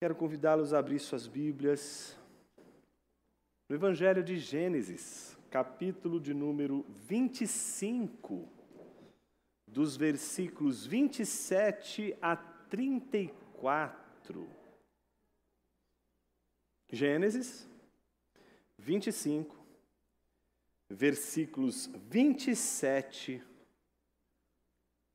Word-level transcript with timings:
Quero 0.00 0.14
convidá-los 0.14 0.72
a 0.72 0.78
abrir 0.78 0.98
suas 0.98 1.26
Bíblias 1.26 2.16
no 3.68 3.76
Evangelho 3.76 4.24
de 4.24 4.38
Gênesis, 4.38 5.36
capítulo 5.50 6.18
de 6.18 6.32
número 6.32 6.86
25, 7.06 8.48
dos 9.66 9.98
versículos 9.98 10.86
27 10.86 12.16
a 12.18 12.34
34. 12.34 14.48
Gênesis 16.88 17.68
25, 18.78 19.54
versículos 20.88 21.90
27 22.08 23.44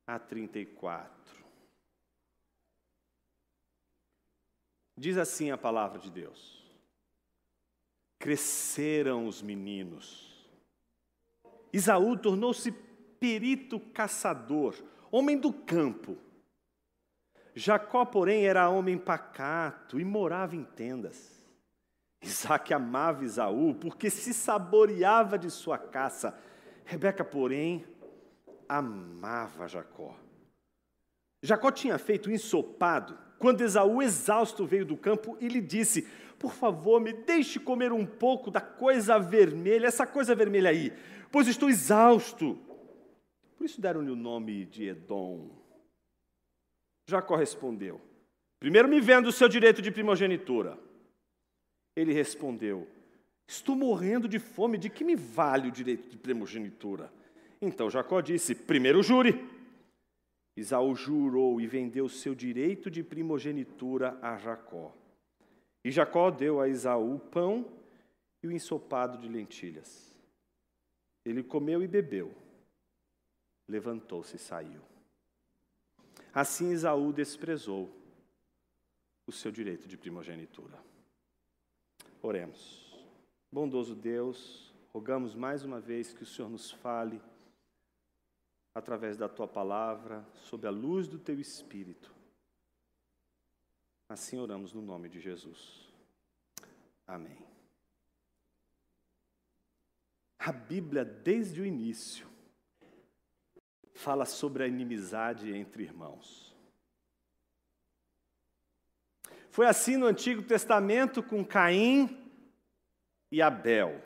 a 0.05 0.19
34. 0.19 1.14
Diz 4.97 5.17
assim 5.17 5.51
a 5.51 5.57
palavra 5.57 5.99
de 5.99 6.09
Deus: 6.09 6.63
Cresceram 8.17 9.27
os 9.27 9.41
meninos. 9.41 10.49
Isaú 11.73 12.17
tornou-se 12.17 12.71
perito 13.19 13.79
caçador, 13.79 14.75
homem 15.11 15.37
do 15.37 15.51
campo. 15.51 16.17
Jacó, 17.53 18.05
porém, 18.05 18.45
era 18.45 18.69
homem 18.69 18.97
pacato 18.97 19.99
e 19.99 20.05
morava 20.05 20.55
em 20.55 20.63
tendas. 20.63 21.35
Isaac 22.21 22.73
amava 22.73 23.23
Isaú 23.23 23.75
porque 23.75 24.09
se 24.09 24.33
saboreava 24.33 25.37
de 25.37 25.49
sua 25.49 25.77
caça. 25.77 26.37
Rebeca, 26.85 27.23
porém, 27.23 27.85
amava 28.67 29.67
Jacó. 29.67 30.17
Jacó 31.41 31.71
tinha 31.71 31.97
feito 31.97 32.31
ensopado 32.31 33.24
quando 33.37 33.61
Esaú, 33.61 34.01
exausto, 34.01 34.65
veio 34.65 34.85
do 34.85 34.97
campo 34.97 35.37
e 35.39 35.47
lhe 35.47 35.61
disse: 35.61 36.07
Por 36.39 36.53
favor, 36.53 37.01
me 37.01 37.13
deixe 37.13 37.59
comer 37.59 37.91
um 37.91 38.05
pouco 38.05 38.49
da 38.49 38.61
coisa 38.61 39.19
vermelha, 39.19 39.87
essa 39.87 40.07
coisa 40.07 40.35
vermelha 40.35 40.69
aí, 40.69 40.93
pois 41.31 41.47
estou 41.47 41.69
exausto. 41.69 42.57
Por 43.57 43.65
isso 43.65 43.81
deram-lhe 43.81 44.11
o 44.11 44.15
nome 44.15 44.65
de 44.65 44.87
Edom. 44.87 45.49
Jacó 47.07 47.35
respondeu: 47.35 48.01
Primeiro 48.59 48.87
me 48.87 48.99
vendo 48.99 49.27
o 49.27 49.31
seu 49.31 49.47
direito 49.47 49.81
de 49.81 49.91
primogenitura. 49.91 50.77
Ele 51.95 52.13
respondeu: 52.13 52.87
Estou 53.47 53.75
morrendo 53.75 54.27
de 54.27 54.39
fome, 54.39 54.77
de 54.77 54.89
que 54.89 55.03
me 55.03 55.15
vale 55.15 55.67
o 55.67 55.71
direito 55.71 56.09
de 56.09 56.17
primogenitura? 56.17 57.11
Então 57.61 57.89
Jacó 57.89 58.21
disse: 58.21 58.55
Primeiro 58.55 59.03
jure. 59.03 59.54
Isaú 60.55 60.95
jurou 60.95 61.59
e 61.59 61.67
vendeu 61.67 62.07
seu 62.07 62.33
direito 62.33 62.89
de 62.89 63.03
primogenitura 63.03 64.17
a 64.21 64.37
Jacó. 64.37 64.93
E 65.83 65.91
Jacó 65.91 66.31
deu 66.31 66.61
a 66.61 66.67
Isaú 66.67 67.19
pão 67.19 67.69
e 68.41 68.47
o 68.47 68.51
ensopado 68.51 69.17
de 69.17 69.27
lentilhas. 69.27 70.17
Ele 71.25 71.43
comeu 71.43 71.83
e 71.83 71.87
bebeu. 71.87 72.33
Levantou-se 73.67 74.35
e 74.35 74.39
saiu. 74.39 74.81
Assim 76.33 76.71
Isaú 76.71 77.11
desprezou 77.11 77.89
o 79.27 79.31
seu 79.31 79.51
direito 79.51 79.87
de 79.87 79.97
primogenitura. 79.97 80.77
Oremos. 82.21 82.85
Bondoso 83.51 83.95
Deus, 83.95 84.73
rogamos 84.93 85.35
mais 85.35 85.63
uma 85.63 85.79
vez 85.79 86.13
que 86.13 86.23
o 86.23 86.25
Senhor 86.25 86.49
nos 86.49 86.71
fale 86.71 87.21
através 88.75 89.15
da 89.15 89.29
tua 89.29 89.47
palavra, 89.47 90.27
sob 90.33 90.67
a 90.67 90.69
luz 90.69 91.07
do 91.07 91.17
teu 91.17 91.39
espírito. 91.39 92.13
Assim 94.09 94.37
oramos 94.37 94.73
no 94.73 94.81
nome 94.81 95.07
de 95.07 95.21
Jesus. 95.21 95.89
Amém. 97.07 97.37
A 100.37 100.51
Bíblia, 100.51 101.05
desde 101.05 101.61
o 101.61 101.65
início, 101.65 102.27
fala 103.93 104.25
sobre 104.25 104.63
a 104.63 104.67
inimizade 104.67 105.51
entre 105.55 105.83
irmãos. 105.83 106.53
Foi 109.49 109.65
assim 109.67 109.95
no 109.95 110.05
Antigo 110.05 110.43
Testamento 110.43 111.23
com 111.23 111.45
Caim 111.45 112.29
e 113.31 113.41
Abel, 113.41 114.03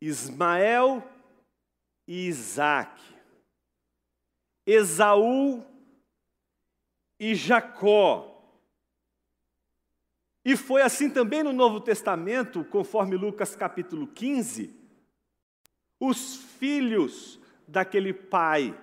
Ismael 0.00 1.02
e 2.06 2.26
Isaac, 2.26 3.00
Esaú 4.66 5.64
e 7.18 7.34
Jacó. 7.34 8.26
E 10.44 10.56
foi 10.56 10.82
assim 10.82 11.10
também 11.10 11.42
no 11.42 11.52
Novo 11.52 11.80
Testamento, 11.80 12.64
conforme 12.64 13.16
Lucas 13.16 13.54
capítulo 13.54 14.06
15, 14.06 14.74
os 15.98 16.36
filhos 16.36 17.38
daquele 17.68 18.12
pai, 18.12 18.78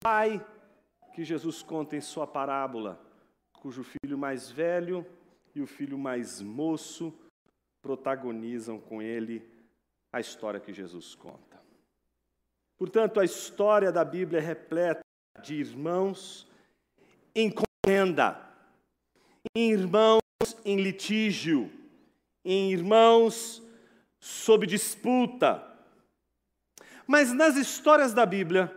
pai 0.00 0.44
que 1.12 1.24
Jesus 1.24 1.62
conta 1.62 1.96
em 1.96 2.00
sua 2.00 2.26
parábola, 2.26 3.00
cujo 3.54 3.82
filho 3.82 4.16
mais 4.16 4.50
velho 4.50 5.04
e 5.54 5.60
o 5.60 5.66
filho 5.66 5.98
mais 5.98 6.40
moço 6.40 7.12
protagonizam 7.80 8.78
com 8.78 9.00
ele 9.00 9.42
a 10.12 10.20
história 10.20 10.60
que 10.60 10.72
Jesus 10.72 11.14
conta. 11.14 11.55
Portanto, 12.78 13.18
a 13.18 13.24
história 13.24 13.90
da 13.90 14.04
Bíblia 14.04 14.38
é 14.38 14.42
repleta 14.42 15.00
de 15.42 15.54
irmãos 15.54 16.46
em 17.34 17.50
contenda, 17.50 18.38
em 19.54 19.72
irmãos 19.72 20.20
em 20.64 20.80
litígio, 20.80 21.70
em 22.44 22.72
irmãos 22.72 23.62
sob 24.20 24.66
disputa. 24.66 25.64
Mas 27.06 27.32
nas 27.32 27.56
histórias 27.56 28.12
da 28.12 28.26
Bíblia, 28.26 28.74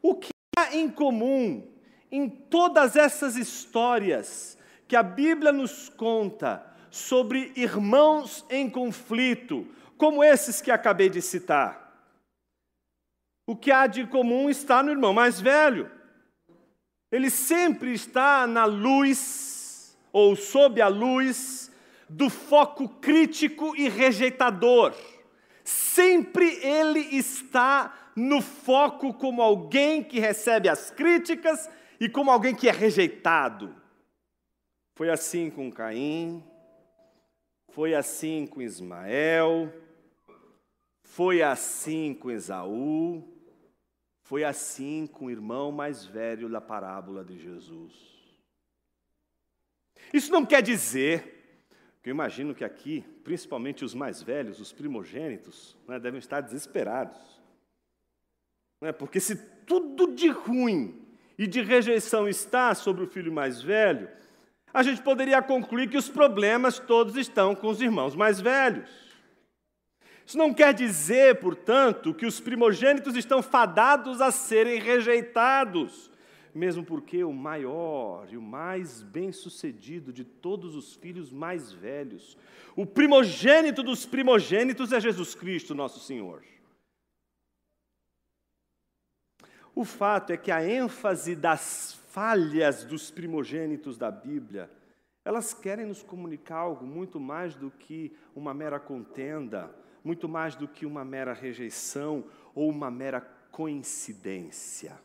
o 0.00 0.14
que 0.14 0.30
há 0.56 0.76
em 0.76 0.88
comum 0.88 1.72
em 2.10 2.28
todas 2.28 2.94
essas 2.94 3.36
histórias 3.36 4.58
que 4.86 4.94
a 4.94 5.02
Bíblia 5.02 5.50
nos 5.50 5.88
conta 5.88 6.64
sobre 6.90 7.52
irmãos 7.56 8.44
em 8.50 8.68
conflito, 8.68 9.66
como 9.96 10.22
esses 10.22 10.60
que 10.60 10.70
acabei 10.70 11.08
de 11.08 11.22
citar? 11.22 11.81
O 13.52 13.56
que 13.56 13.70
há 13.70 13.86
de 13.86 14.06
comum 14.06 14.48
está 14.48 14.82
no 14.82 14.90
irmão 14.90 15.12
mais 15.12 15.38
velho. 15.38 15.90
Ele 17.10 17.28
sempre 17.28 17.92
está 17.92 18.46
na 18.46 18.64
luz, 18.64 19.94
ou 20.10 20.34
sob 20.34 20.80
a 20.80 20.88
luz, 20.88 21.70
do 22.08 22.30
foco 22.30 22.88
crítico 22.88 23.76
e 23.76 23.90
rejeitador. 23.90 24.94
Sempre 25.62 26.46
ele 26.66 27.00
está 27.14 28.10
no 28.16 28.40
foco 28.40 29.12
como 29.12 29.42
alguém 29.42 30.02
que 30.02 30.18
recebe 30.18 30.70
as 30.70 30.90
críticas 30.90 31.68
e 32.00 32.08
como 32.08 32.30
alguém 32.30 32.54
que 32.54 32.70
é 32.70 32.72
rejeitado. 32.72 33.76
Foi 34.94 35.10
assim 35.10 35.50
com 35.50 35.70
Caim, 35.70 36.42
foi 37.68 37.94
assim 37.94 38.46
com 38.46 38.62
Ismael, 38.62 39.70
foi 41.02 41.42
assim 41.42 42.14
com 42.14 42.30
Esaú, 42.30 43.31
foi 44.32 44.44
assim 44.44 45.06
com 45.06 45.26
o 45.26 45.30
irmão 45.30 45.70
mais 45.70 46.06
velho 46.06 46.48
da 46.48 46.58
parábola 46.58 47.22
de 47.22 47.38
Jesus. 47.38 47.92
Isso 50.10 50.32
não 50.32 50.46
quer 50.46 50.62
dizer, 50.62 51.60
que 52.02 52.08
eu 52.08 52.12
imagino 52.12 52.54
que 52.54 52.64
aqui, 52.64 53.04
principalmente 53.22 53.84
os 53.84 53.92
mais 53.92 54.22
velhos, 54.22 54.58
os 54.58 54.72
primogênitos, 54.72 55.76
né, 55.86 56.00
devem 56.00 56.18
estar 56.18 56.40
desesperados. 56.40 57.42
Né, 58.80 58.90
porque 58.90 59.20
se 59.20 59.36
tudo 59.66 60.14
de 60.14 60.28
ruim 60.28 60.98
e 61.36 61.46
de 61.46 61.60
rejeição 61.60 62.26
está 62.26 62.74
sobre 62.74 63.04
o 63.04 63.08
filho 63.08 63.30
mais 63.30 63.60
velho, 63.60 64.08
a 64.72 64.82
gente 64.82 65.02
poderia 65.02 65.42
concluir 65.42 65.90
que 65.90 65.98
os 65.98 66.08
problemas 66.08 66.78
todos 66.78 67.18
estão 67.18 67.54
com 67.54 67.68
os 67.68 67.82
irmãos 67.82 68.16
mais 68.16 68.40
velhos. 68.40 68.88
Isso 70.32 70.38
não 70.38 70.54
quer 70.54 70.72
dizer, 70.72 71.40
portanto, 71.40 72.14
que 72.14 72.24
os 72.24 72.40
primogênitos 72.40 73.16
estão 73.16 73.42
fadados 73.42 74.22
a 74.22 74.30
serem 74.30 74.80
rejeitados, 74.80 76.10
mesmo 76.54 76.82
porque 76.82 77.22
o 77.22 77.34
maior 77.34 78.26
e 78.32 78.38
o 78.38 78.40
mais 78.40 79.02
bem-sucedido 79.02 80.10
de 80.10 80.24
todos 80.24 80.74
os 80.74 80.94
filhos 80.94 81.30
mais 81.30 81.70
velhos, 81.70 82.38
o 82.74 82.86
primogênito 82.86 83.82
dos 83.82 84.06
primogênitos 84.06 84.90
é 84.90 84.98
Jesus 84.98 85.34
Cristo, 85.34 85.74
nosso 85.74 86.00
Senhor. 86.00 86.42
O 89.74 89.84
fato 89.84 90.32
é 90.32 90.38
que 90.38 90.50
a 90.50 90.66
ênfase 90.66 91.36
das 91.36 92.00
falhas 92.08 92.84
dos 92.84 93.10
primogênitos 93.10 93.98
da 93.98 94.10
Bíblia, 94.10 94.70
elas 95.26 95.52
querem 95.52 95.84
nos 95.84 96.02
comunicar 96.02 96.56
algo 96.56 96.86
muito 96.86 97.20
mais 97.20 97.54
do 97.54 97.70
que 97.70 98.16
uma 98.34 98.54
mera 98.54 98.80
contenda, 98.80 99.82
muito 100.04 100.28
mais 100.28 100.54
do 100.54 100.66
que 100.66 100.86
uma 100.86 101.04
mera 101.04 101.32
rejeição 101.32 102.24
ou 102.54 102.68
uma 102.68 102.90
mera 102.90 103.20
coincidência. 103.50 104.98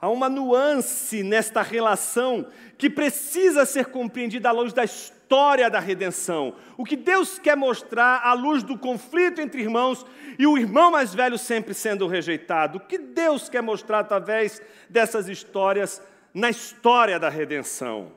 Há 0.00 0.08
uma 0.08 0.28
nuance 0.28 1.22
nesta 1.22 1.62
relação 1.62 2.48
que 2.76 2.90
precisa 2.90 3.64
ser 3.64 3.86
compreendida 3.86 4.48
à 4.48 4.52
luz 4.52 4.72
da 4.72 4.82
história 4.82 5.70
da 5.70 5.78
redenção. 5.78 6.56
O 6.76 6.84
que 6.84 6.96
Deus 6.96 7.38
quer 7.38 7.56
mostrar 7.56 8.20
à 8.24 8.32
luz 8.32 8.64
do 8.64 8.76
conflito 8.76 9.40
entre 9.40 9.62
irmãos 9.62 10.04
e 10.40 10.44
o 10.44 10.58
irmão 10.58 10.90
mais 10.90 11.14
velho 11.14 11.38
sempre 11.38 11.72
sendo 11.72 12.08
rejeitado. 12.08 12.78
O 12.78 12.80
que 12.80 12.98
Deus 12.98 13.48
quer 13.48 13.62
mostrar 13.62 14.00
através 14.00 14.60
dessas 14.90 15.28
histórias 15.28 16.02
na 16.34 16.50
história 16.50 17.16
da 17.20 17.28
redenção. 17.28 18.10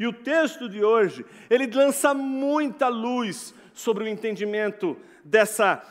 E 0.00 0.08
o 0.08 0.12
texto 0.12 0.68
de 0.68 0.82
hoje, 0.82 1.24
ele 1.48 1.66
lança 1.66 2.12
muita 2.12 2.88
luz 2.88 3.54
sobre 3.74 4.04
o 4.04 4.08
entendimento 4.08 4.96
dessa, 5.24 5.84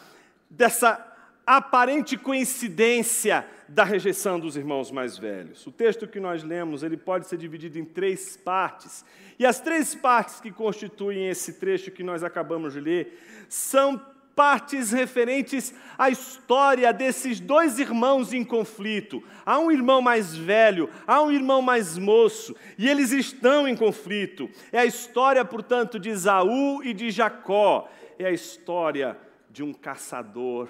dessa 0.49 1.05
aparente 1.45 2.17
coincidência 2.17 3.45
da 3.67 3.83
rejeição 3.83 4.39
dos 4.39 4.55
irmãos 4.55 4.91
mais 4.91 5.17
velhos. 5.17 5.65
O 5.65 5.71
texto 5.71 6.07
que 6.07 6.19
nós 6.19 6.43
lemos, 6.43 6.83
ele 6.83 6.97
pode 6.97 7.27
ser 7.27 7.37
dividido 7.37 7.77
em 7.79 7.85
três 7.85 8.37
partes. 8.37 9.05
E 9.37 9.45
as 9.45 9.59
três 9.59 9.95
partes 9.95 10.39
que 10.39 10.51
constituem 10.51 11.27
esse 11.27 11.53
trecho 11.53 11.91
que 11.91 12.03
nós 12.03 12.23
acabamos 12.23 12.73
de 12.73 12.79
ler 12.79 13.19
são 13.47 13.99
partes 14.39 14.91
referentes 14.91 15.73
à 15.97 16.09
história 16.09 16.93
desses 16.93 17.41
dois 17.41 17.77
irmãos 17.77 18.31
em 18.31 18.41
conflito. 18.41 19.21
Há 19.45 19.59
um 19.59 19.69
irmão 19.69 20.01
mais 20.01 20.33
velho, 20.33 20.89
há 21.05 21.21
um 21.21 21.29
irmão 21.29 21.61
mais 21.61 21.97
moço, 21.97 22.55
e 22.77 22.87
eles 22.87 23.11
estão 23.11 23.67
em 23.67 23.75
conflito. 23.75 24.49
É 24.71 24.79
a 24.79 24.85
história, 24.85 25.43
portanto, 25.43 25.99
de 25.99 26.09
Isaú 26.09 26.81
e 26.81 26.93
de 26.93 27.11
Jacó. 27.11 27.89
É 28.17 28.27
a 28.27 28.31
história 28.31 29.19
de 29.49 29.61
um 29.61 29.73
caçador, 29.73 30.69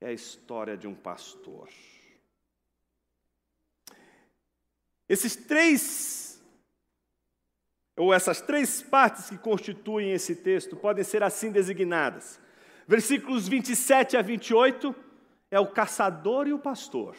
é 0.00 0.06
a 0.06 0.12
história 0.12 0.74
de 0.74 0.88
um 0.88 0.94
pastor. 0.94 1.68
Esses 5.06 5.36
três, 5.36 6.42
ou 7.98 8.14
essas 8.14 8.40
três 8.40 8.80
partes 8.80 9.28
que 9.28 9.36
constituem 9.36 10.12
esse 10.12 10.34
texto, 10.36 10.74
podem 10.74 11.04
ser 11.04 11.22
assim 11.22 11.52
designadas. 11.52 12.42
Versículos 12.86 13.48
27 13.48 14.16
a 14.16 14.22
28 14.22 14.94
é 15.50 15.58
o 15.58 15.66
caçador 15.66 16.46
e 16.46 16.52
o 16.52 16.58
pastor, 16.58 17.16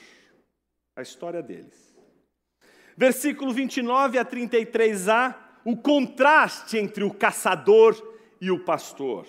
a 0.95 1.01
história 1.01 1.41
deles. 1.41 1.95
Versículo 2.95 3.51
29 3.51 4.17
a 4.17 4.25
33a, 4.25 5.35
o 5.65 5.75
contraste 5.75 6.77
entre 6.77 7.03
o 7.03 7.13
caçador 7.13 7.95
e 8.39 8.51
o 8.51 8.63
pastor. 8.63 9.25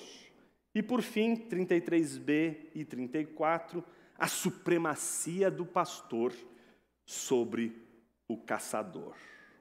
E 0.74 0.82
por 0.82 1.00
fim, 1.00 1.36
33b 1.48 2.68
e 2.74 2.84
34, 2.84 3.82
a 4.18 4.28
supremacia 4.28 5.50
do 5.50 5.64
pastor 5.64 6.34
sobre 7.04 7.82
o 8.28 8.36
caçador. 8.36 9.14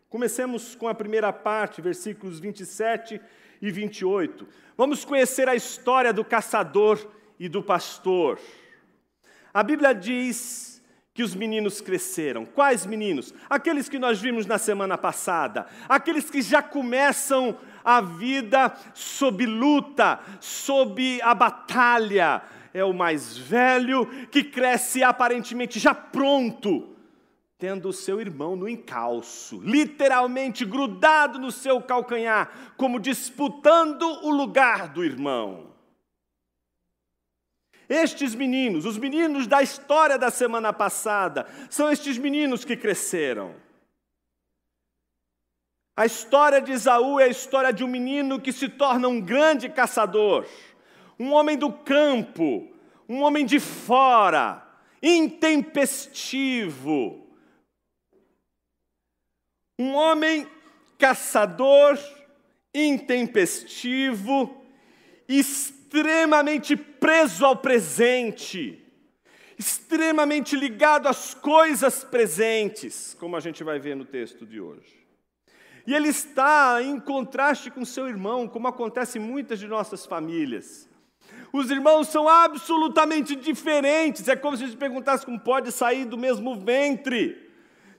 Comecemos 0.09 0.75
com 0.75 0.87
a 0.87 0.93
primeira 0.93 1.31
parte, 1.31 1.81
versículos 1.81 2.39
27 2.39 3.21
e 3.67 3.71
28. 3.71 4.47
Vamos 4.77 5.03
conhecer 5.03 5.49
a 5.49 5.55
história 5.55 6.13
do 6.13 6.23
caçador 6.23 6.99
e 7.39 7.49
do 7.49 7.63
pastor. 7.63 8.39
A 9.53 9.63
Bíblia 9.63 9.93
diz 9.93 10.83
que 11.13 11.23
os 11.23 11.33
meninos 11.33 11.81
cresceram. 11.81 12.45
Quais 12.45 12.85
meninos? 12.85 13.33
Aqueles 13.49 13.89
que 13.89 13.97
nós 13.97 14.21
vimos 14.21 14.45
na 14.45 14.57
semana 14.57 14.97
passada, 14.97 15.65
aqueles 15.87 16.29
que 16.29 16.41
já 16.41 16.61
começam 16.61 17.57
a 17.83 18.01
vida 18.01 18.73
sob 18.93 19.45
luta, 19.45 20.19
sob 20.39 21.21
a 21.21 21.33
batalha. 21.33 22.41
É 22.73 22.83
o 22.83 22.93
mais 22.93 23.37
velho 23.37 24.05
que 24.29 24.43
cresce 24.43 25.01
aparentemente 25.01 25.79
já 25.79 25.95
pronto 25.95 26.94
tendo 27.57 27.89
o 27.89 27.93
seu 27.93 28.19
irmão 28.19 28.55
no 28.55 28.67
encalço, 28.67 29.61
literalmente 29.61 30.65
grudado 30.65 31.37
no 31.39 31.51
seu 31.51 31.79
calcanhar, 31.81 32.73
como 32.75 32.99
disputando 32.99 34.03
o 34.23 34.29
lugar 34.29 34.89
do 34.89 35.03
irmão. 35.03 35.73
Estes 37.87 38.35
meninos, 38.35 38.85
os 38.85 38.97
meninos 38.97 39.47
da 39.47 39.61
história 39.61 40.17
da 40.17 40.31
semana 40.31 40.73
passada, 40.73 41.47
são 41.69 41.89
estes 41.89 42.17
meninos 42.17 42.65
que 42.65 42.75
cresceram. 42.75 43.55
A 45.95 46.05
história 46.05 46.59
de 46.59 46.73
Isaú 46.73 47.21
é 47.21 47.25
a 47.25 47.29
história 47.29 47.71
de 47.71 47.83
um 47.83 47.87
menino 47.87 48.41
que 48.41 48.51
se 48.51 48.67
torna 48.67 49.07
um 49.07 49.21
grande 49.21 49.69
caçador, 49.69 50.47
um 51.17 51.31
homem 51.31 51.57
do 51.57 51.71
campo, 51.71 52.67
um 53.07 53.21
homem 53.21 53.45
de 53.45 53.61
fora, 53.61 54.61
intempestivo, 55.01 57.24
um 59.77 59.93
homem 59.93 60.47
caçador, 60.97 61.99
intempestivo, 62.73 64.63
extremamente 65.27 66.75
preso 66.75 67.45
ao 67.45 67.55
presente, 67.55 68.81
extremamente 69.57 70.55
ligado 70.55 71.07
às 71.07 71.33
coisas 71.33 72.03
presentes, 72.03 73.15
como 73.19 73.35
a 73.35 73.39
gente 73.39 73.63
vai 73.63 73.79
ver 73.79 73.95
no 73.95 74.05
texto 74.05 74.45
de 74.45 74.59
hoje. 74.59 75.05
E 75.87 75.93
ele 75.93 76.09
está 76.09 76.81
em 76.81 76.99
contraste 76.99 77.69
com 77.69 77.85
seu 77.85 78.07
irmão, 78.07 78.47
como 78.47 78.67
acontece 78.67 79.19
em 79.19 79.21
muitas 79.21 79.59
de 79.59 79.67
nossas 79.67 80.05
famílias. 80.05 80.89
Os 81.53 81.69
irmãos 81.69 82.07
são 82.07 82.27
absolutamente 82.27 83.35
diferentes, 83.35 84.27
é 84.27 84.35
como 84.35 84.57
se 84.57 84.63
a 84.63 84.67
gente 84.67 84.77
perguntasse 84.77 85.25
como 85.25 85.39
pode 85.39 85.71
sair 85.71 86.05
do 86.05 86.17
mesmo 86.17 86.55
ventre. 86.55 87.44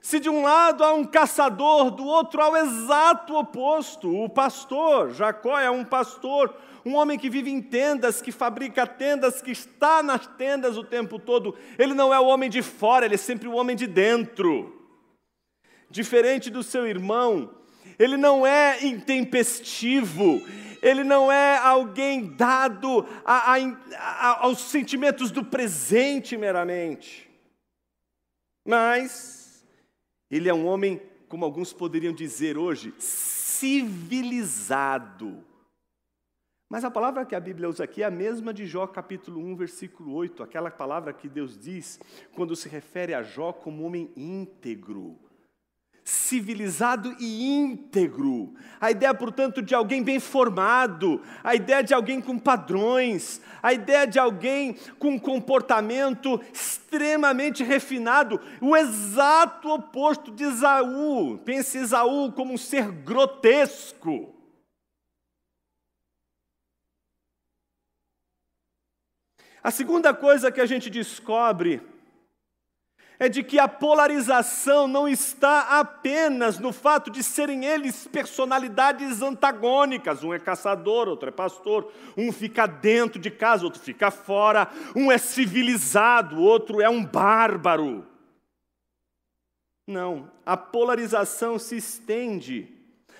Se 0.01 0.19
de 0.19 0.29
um 0.29 0.43
lado 0.43 0.83
há 0.83 0.93
um 0.93 1.03
caçador, 1.03 1.91
do 1.91 2.05
outro 2.05 2.41
há 2.41 2.49
o 2.49 2.57
exato 2.57 3.35
oposto, 3.35 4.09
o 4.09 4.29
pastor. 4.29 5.13
Jacó 5.13 5.59
é 5.59 5.69
um 5.69 5.83
pastor, 5.83 6.55
um 6.85 6.95
homem 6.95 7.19
que 7.19 7.29
vive 7.29 7.49
em 7.49 7.61
tendas, 7.61 8.21
que 8.21 8.31
fabrica 8.31 8.87
tendas, 8.87 9.41
que 9.41 9.51
está 9.51 10.01
nas 10.01 10.25
tendas 10.25 10.77
o 10.77 10.83
tempo 10.83 11.19
todo. 11.19 11.55
Ele 11.77 11.93
não 11.93 12.13
é 12.13 12.19
o 12.19 12.27
homem 12.27 12.49
de 12.49 12.61
fora, 12.61 13.05
ele 13.05 13.15
é 13.15 13.17
sempre 13.17 13.47
o 13.47 13.55
homem 13.55 13.75
de 13.75 13.87
dentro. 13.87 14.73
Diferente 15.89 16.49
do 16.49 16.63
seu 16.63 16.87
irmão, 16.87 17.55
ele 17.97 18.17
não 18.17 18.45
é 18.45 18.85
intempestivo, 18.85 20.41
ele 20.81 21.03
não 21.03 21.31
é 21.31 21.57
alguém 21.57 22.35
dado 22.35 23.05
a, 23.25 23.53
a, 23.53 23.57
a, 23.95 24.45
aos 24.45 24.59
sentimentos 24.59 25.31
do 25.31 25.43
presente 25.43 26.37
meramente. 26.37 27.29
Mas 28.65 29.36
ele 30.29 30.49
é 30.49 30.53
um 30.53 30.65
homem, 30.65 31.01
como 31.27 31.45
alguns 31.45 31.73
poderiam 31.73 32.13
dizer 32.13 32.57
hoje, 32.57 32.93
civilizado. 32.97 34.23
Mas 36.69 36.83
a 36.83 36.91
palavra 36.91 37.25
que 37.25 37.33
a 37.35 37.39
Bíblia 37.39 37.69
usa 37.69 37.85
aqui 37.85 38.03
é 38.03 38.05
a 38.05 38.11
mesma 38.11 38.53
de 38.53 38.65
Jó 38.65 38.85
capítulo 38.87 39.39
1, 39.39 39.55
versículo 39.55 40.13
8, 40.13 40.43
aquela 40.43 40.69
palavra 40.69 41.13
que 41.13 41.29
Deus 41.29 41.57
diz 41.57 41.97
quando 42.33 42.55
se 42.55 42.67
refere 42.67 43.13
a 43.13 43.23
Jó 43.23 43.53
como 43.53 43.83
homem 43.83 44.11
íntegro 44.17 45.26
civilizado 46.07 47.13
e 47.19 47.49
íntegro. 47.49 48.53
A 48.79 48.89
ideia, 48.89 49.13
portanto, 49.13 49.61
de 49.61 49.75
alguém 49.75 50.01
bem 50.01 50.21
formado, 50.21 51.21
a 51.43 51.53
ideia 51.53 51.83
de 51.83 51.93
alguém 51.93 52.21
com 52.21 52.39
padrões, 52.39 53.41
a 53.61 53.73
ideia 53.73 54.07
de 54.07 54.17
alguém 54.17 54.77
com 54.97 55.09
um 55.09 55.19
comportamento 55.19 56.39
extremamente 56.53 57.61
refinado, 57.61 58.39
o 58.61 58.73
exato 58.77 59.67
oposto 59.67 60.31
de 60.31 60.45
Esaú. 60.45 61.39
Pense 61.39 61.77
Esaú 61.77 62.31
como 62.31 62.53
um 62.53 62.57
ser 62.57 62.89
grotesco. 62.89 64.33
A 69.61 69.71
segunda 69.71 70.13
coisa 70.13 70.49
que 70.53 70.61
a 70.61 70.65
gente 70.65 70.89
descobre 70.89 71.81
é 73.19 73.27
de 73.27 73.43
que 73.43 73.57
a 73.57 73.67
polarização 73.67 74.87
não 74.87 75.07
está 75.07 75.79
apenas 75.79 76.59
no 76.59 76.71
fato 76.71 77.09
de 77.09 77.23
serem 77.23 77.65
eles 77.65 78.07
personalidades 78.07 79.21
antagônicas. 79.21 80.23
Um 80.23 80.33
é 80.33 80.39
caçador, 80.39 81.07
outro 81.07 81.29
é 81.29 81.31
pastor. 81.31 81.91
Um 82.15 82.31
fica 82.31 82.67
dentro 82.67 83.19
de 83.19 83.31
casa, 83.31 83.65
outro 83.65 83.81
fica 83.81 84.11
fora. 84.11 84.69
Um 84.95 85.11
é 85.11 85.17
civilizado, 85.17 86.39
outro 86.39 86.79
é 86.81 86.89
um 86.89 87.03
bárbaro. 87.03 88.05
Não, 89.87 90.29
a 90.45 90.57
polarização 90.57 91.57
se 91.57 91.77
estende 91.77 92.77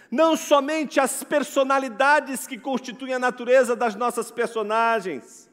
não 0.09 0.37
somente 0.37 0.99
às 0.99 1.23
personalidades 1.23 2.47
que 2.47 2.57
constituem 2.57 3.13
a 3.13 3.19
natureza 3.19 3.75
das 3.75 3.95
nossas 3.95 4.31
personagens, 4.31 5.46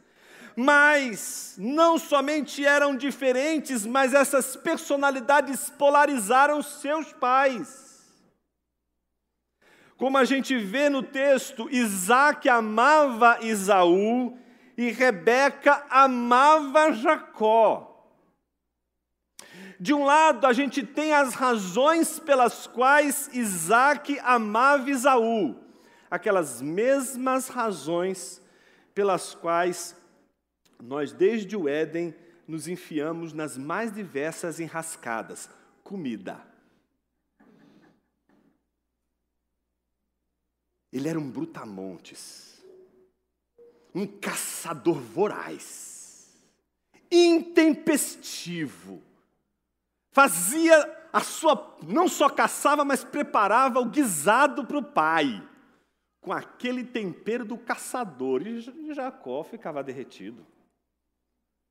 mas 0.56 1.56
não 1.58 1.98
somente 1.98 2.64
eram 2.64 2.96
diferentes, 2.96 3.84
mas 3.84 4.14
essas 4.14 4.56
personalidades 4.56 5.70
polarizaram 5.70 6.62
seus 6.62 7.12
pais. 7.12 7.84
Como 9.96 10.18
a 10.18 10.24
gente 10.24 10.56
vê 10.58 10.88
no 10.88 11.02
texto, 11.02 11.68
Isaac 11.70 12.48
amava 12.48 13.38
Isaú 13.42 14.36
e 14.76 14.90
Rebeca 14.90 15.84
amava 15.88 16.92
Jacó. 16.92 17.90
De 19.78 19.92
um 19.92 20.04
lado, 20.04 20.46
a 20.46 20.52
gente 20.52 20.84
tem 20.84 21.12
as 21.12 21.34
razões 21.34 22.18
pelas 22.18 22.66
quais 22.66 23.28
Isaac 23.32 24.18
amava 24.22 24.90
Isaú, 24.90 25.56
aquelas 26.10 26.60
mesmas 26.62 27.48
razões 27.48 28.42
pelas 28.94 29.34
quais 29.34 29.96
nós, 30.82 31.12
desde 31.12 31.56
o 31.56 31.68
Éden, 31.68 32.14
nos 32.46 32.68
enfiamos 32.68 33.32
nas 33.32 33.56
mais 33.56 33.92
diversas 33.92 34.60
enrascadas 34.60 35.48
comida. 35.82 36.40
Ele 40.92 41.08
era 41.08 41.18
um 41.18 41.30
brutamontes, 41.30 42.64
um 43.94 44.06
caçador 44.06 45.00
voraz, 45.00 46.32
intempestivo. 47.10 49.02
Fazia 50.12 51.08
a 51.12 51.20
sua, 51.20 51.76
não 51.82 52.08
só 52.08 52.28
caçava, 52.28 52.84
mas 52.84 53.02
preparava 53.04 53.80
o 53.80 53.90
guisado 53.90 54.64
para 54.64 54.78
o 54.78 54.82
pai, 54.82 55.46
com 56.20 56.32
aquele 56.32 56.84
tempero 56.84 57.44
do 57.44 57.58
caçador. 57.58 58.46
E 58.46 58.94
Jacó 58.94 59.42
ficava 59.42 59.82
derretido. 59.82 60.46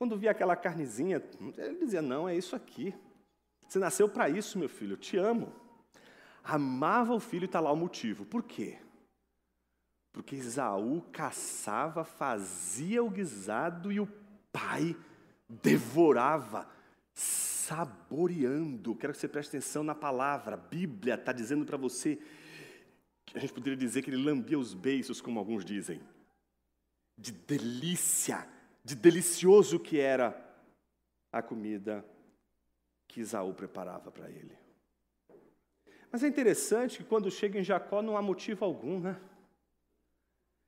Quando 0.04 0.18
via 0.18 0.32
aquela 0.32 0.58
carnezinha, 0.58 1.24
ele 1.58 1.78
dizia: 1.78 2.02
Não, 2.02 2.28
é 2.28 2.36
isso 2.36 2.58
aqui. 2.58 2.94
Você 3.66 3.80
nasceu 3.80 4.10
para 4.10 4.28
isso, 4.28 4.60
meu 4.60 4.68
filho, 4.68 4.96
eu 4.96 4.98
te 4.98 5.16
amo. 5.16 5.56
Amava 6.44 7.14
o 7.14 7.22
filho 7.22 7.44
e 7.44 7.46
está 7.46 7.62
lá 7.62 7.72
o 7.72 7.78
motivo. 7.78 8.26
Por 8.26 8.44
quê? 8.44 8.80
Porque 10.12 10.36
Isaú 10.36 11.06
caçava, 11.14 12.04
fazia 12.04 13.02
o 13.02 13.10
guisado 13.10 13.94
e 13.94 14.02
o 14.02 14.10
pai 14.52 14.94
devorava, 15.48 16.68
saboreando. 17.14 18.96
Quero 18.96 19.14
que 19.14 19.20
você 19.20 19.30
preste 19.30 19.56
atenção 19.56 19.86
na 19.86 19.96
palavra. 19.96 20.56
A 20.56 20.58
Bíblia 20.58 21.16
está 21.16 21.32
dizendo 21.32 21.64
para 21.64 21.78
você, 21.78 22.20
a 23.34 23.40
gente 23.40 23.54
poderia 23.54 23.78
dizer 23.78 24.02
que 24.02 24.10
ele 24.10 24.22
lambia 24.22 24.60
os 24.60 24.74
beiços, 24.74 25.22
como 25.22 25.40
alguns 25.40 25.64
dizem, 25.64 26.02
de 27.18 27.32
delícia, 27.32 28.46
de 28.84 28.96
delicioso 28.96 29.80
que 29.80 30.00
era 30.00 30.40
a 31.32 31.42
comida 31.42 32.06
que 33.08 33.22
Isaú 33.22 33.54
preparava 33.54 34.12
para 34.12 34.30
ele. 34.30 34.58
Mas 36.12 36.24
é 36.24 36.28
interessante 36.28 36.98
que 36.98 37.04
quando 37.04 37.32
chega 37.32 37.60
em 37.60 37.64
Jacó 37.64 38.02
não 38.02 38.18
há 38.18 38.22
motivo 38.22 38.66
algum, 38.66 39.00
né? 39.00 39.20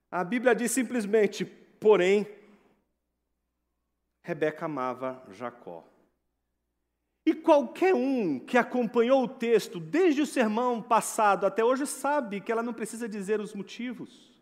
A 0.09 0.23
Bíblia 0.23 0.55
diz 0.55 0.71
simplesmente, 0.71 1.45
porém, 1.45 2.27
Rebeca 4.23 4.65
amava 4.65 5.23
Jacó. 5.31 5.83
E 7.25 7.33
qualquer 7.33 7.93
um 7.93 8.39
que 8.39 8.57
acompanhou 8.57 9.23
o 9.23 9.27
texto 9.27 9.79
desde 9.79 10.21
o 10.21 10.25
sermão 10.27 10.81
passado 10.81 11.45
até 11.45 11.63
hoje 11.63 11.87
sabe 11.87 12.39
que 12.39 12.51
ela 12.51 12.63
não 12.63 12.73
precisa 12.73 13.09
dizer 13.09 13.39
os 13.39 13.53
motivos. 13.53 14.34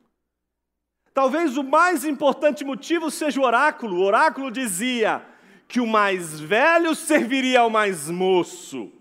Talvez 1.14 1.58
o 1.58 1.64
mais 1.64 2.04
importante 2.04 2.66
motivo 2.66 3.12
seja 3.12 3.40
o 3.40 3.44
oráculo. 3.44 3.98
O 3.98 4.04
oráculo 4.04 4.50
dizia 4.50 5.22
que 5.68 5.80
o 5.80 5.88
mais 5.88 6.40
velho 6.40 6.96
serviria 6.96 7.62
ao 7.62 7.70
mais 7.70 8.10
moço. 8.10 8.92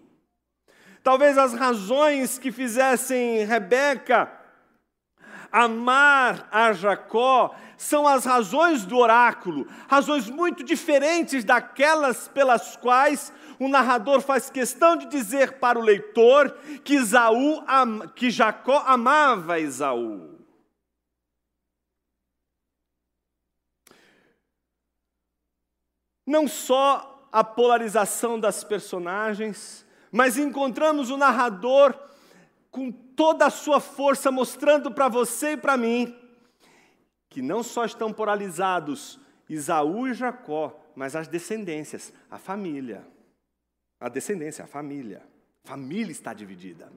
Talvez 1.03 1.39
as 1.39 1.55
razões 1.55 2.39
que 2.39 2.53
fizessem 2.53 3.45
Rebeca 3.45 4.31
amar 5.51 6.49
a 6.51 6.73
Jacó 6.73 7.55
são 7.77 8.07
as 8.07 8.25
razões 8.25 8.87
do 8.87 8.97
oráculo, 8.97 9.67
razões 9.89 10.31
muito 10.31 10.63
diferentes 10.63 11.45
daquelas 11.45 12.29
pelas 12.29 12.77
quais 12.77 13.33
o 13.59 13.69
narrador 13.69 14.21
faz 14.21 14.49
questão 14.49 14.97
de 14.97 15.07
dizer 15.07 15.59
para 15.59 15.79
o 15.79 15.83
leitor 15.83 16.57
que, 16.85 16.95
Isaú, 16.95 17.63
que 18.15 18.31
Jacó 18.31 18.83
amava 18.87 19.61
Esaú. 19.61 20.32
Não 26.33 26.49
só 26.49 27.29
a 27.31 27.45
polarização 27.45 28.41
das 28.41 28.65
personagens, 28.65 29.85
mas 30.11 30.39
encontramos 30.39 31.11
o 31.11 31.17
narrador 31.19 31.95
com 32.71 32.91
toda 32.91 33.45
a 33.45 33.51
sua 33.51 33.81
força, 33.81 34.31
mostrando 34.31 34.91
para 34.91 35.09
você 35.09 35.53
e 35.53 35.57
para 35.59 35.77
mim 35.77 36.17
que 37.29 37.43
não 37.43 37.63
só 37.63 37.85
estão 37.85 38.11
polarizados 38.15 39.21
Isaú 39.47 40.09
e 40.09 40.15
Jacó, 40.15 40.75
mas 40.97 41.15
as 41.15 41.29
descendências, 41.29 42.15
a 42.31 42.39
família. 42.39 43.07
A 44.01 44.09
descendência, 44.09 44.65
a 44.65 44.67
família. 44.67 45.23
A 45.63 45.69
família 45.69 46.13
está 46.13 46.33
dividida. 46.33 46.91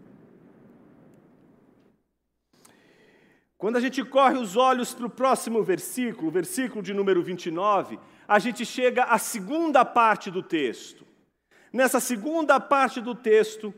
Quando 3.58 3.76
a 3.76 3.82
gente 3.82 4.02
corre 4.06 4.38
os 4.38 4.56
olhos 4.56 4.94
para 4.94 5.08
o 5.08 5.10
próximo 5.10 5.62
versículo, 5.62 6.32
versículo 6.32 6.82
de 6.82 6.94
número 6.94 7.22
29, 7.22 8.00
a 8.28 8.40
gente 8.40 8.66
chega 8.66 9.04
à 9.04 9.18
segunda 9.18 9.86
parte 9.86 10.32
do 10.32 10.42
texto. 10.42 11.06
Nessa 11.72 12.00
segunda 12.00 12.60
parte 12.60 13.02
do 13.02 13.14
texto, 13.14 13.74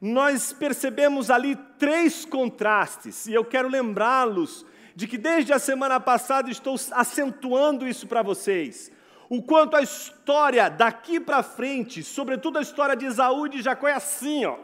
nós 0.00 0.52
percebemos 0.52 1.30
ali 1.30 1.56
três 1.78 2.24
contrastes, 2.24 3.26
e 3.26 3.34
eu 3.34 3.44
quero 3.44 3.68
lembrá-los 3.68 4.64
de 4.94 5.06
que 5.06 5.18
desde 5.18 5.52
a 5.52 5.58
semana 5.58 5.98
passada 6.00 6.50
estou 6.50 6.76
acentuando 6.92 7.86
isso 7.86 8.06
para 8.06 8.22
vocês. 8.22 8.90
O 9.28 9.42
quanto 9.42 9.76
a 9.76 9.82
história 9.82 10.68
daqui 10.68 11.20
para 11.20 11.42
frente, 11.42 12.02
sobretudo 12.02 12.58
a 12.58 12.62
história 12.62 12.96
de 12.96 13.06
Esaú 13.06 13.46
e 13.46 13.50
de 13.50 13.62
Jacó, 13.62 13.86
é 13.86 13.92
assim, 13.92 14.44
ó, 14.44 14.58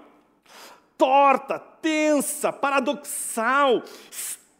torta, 0.98 1.58
tensa, 1.58 2.52
paradoxal, 2.52 3.82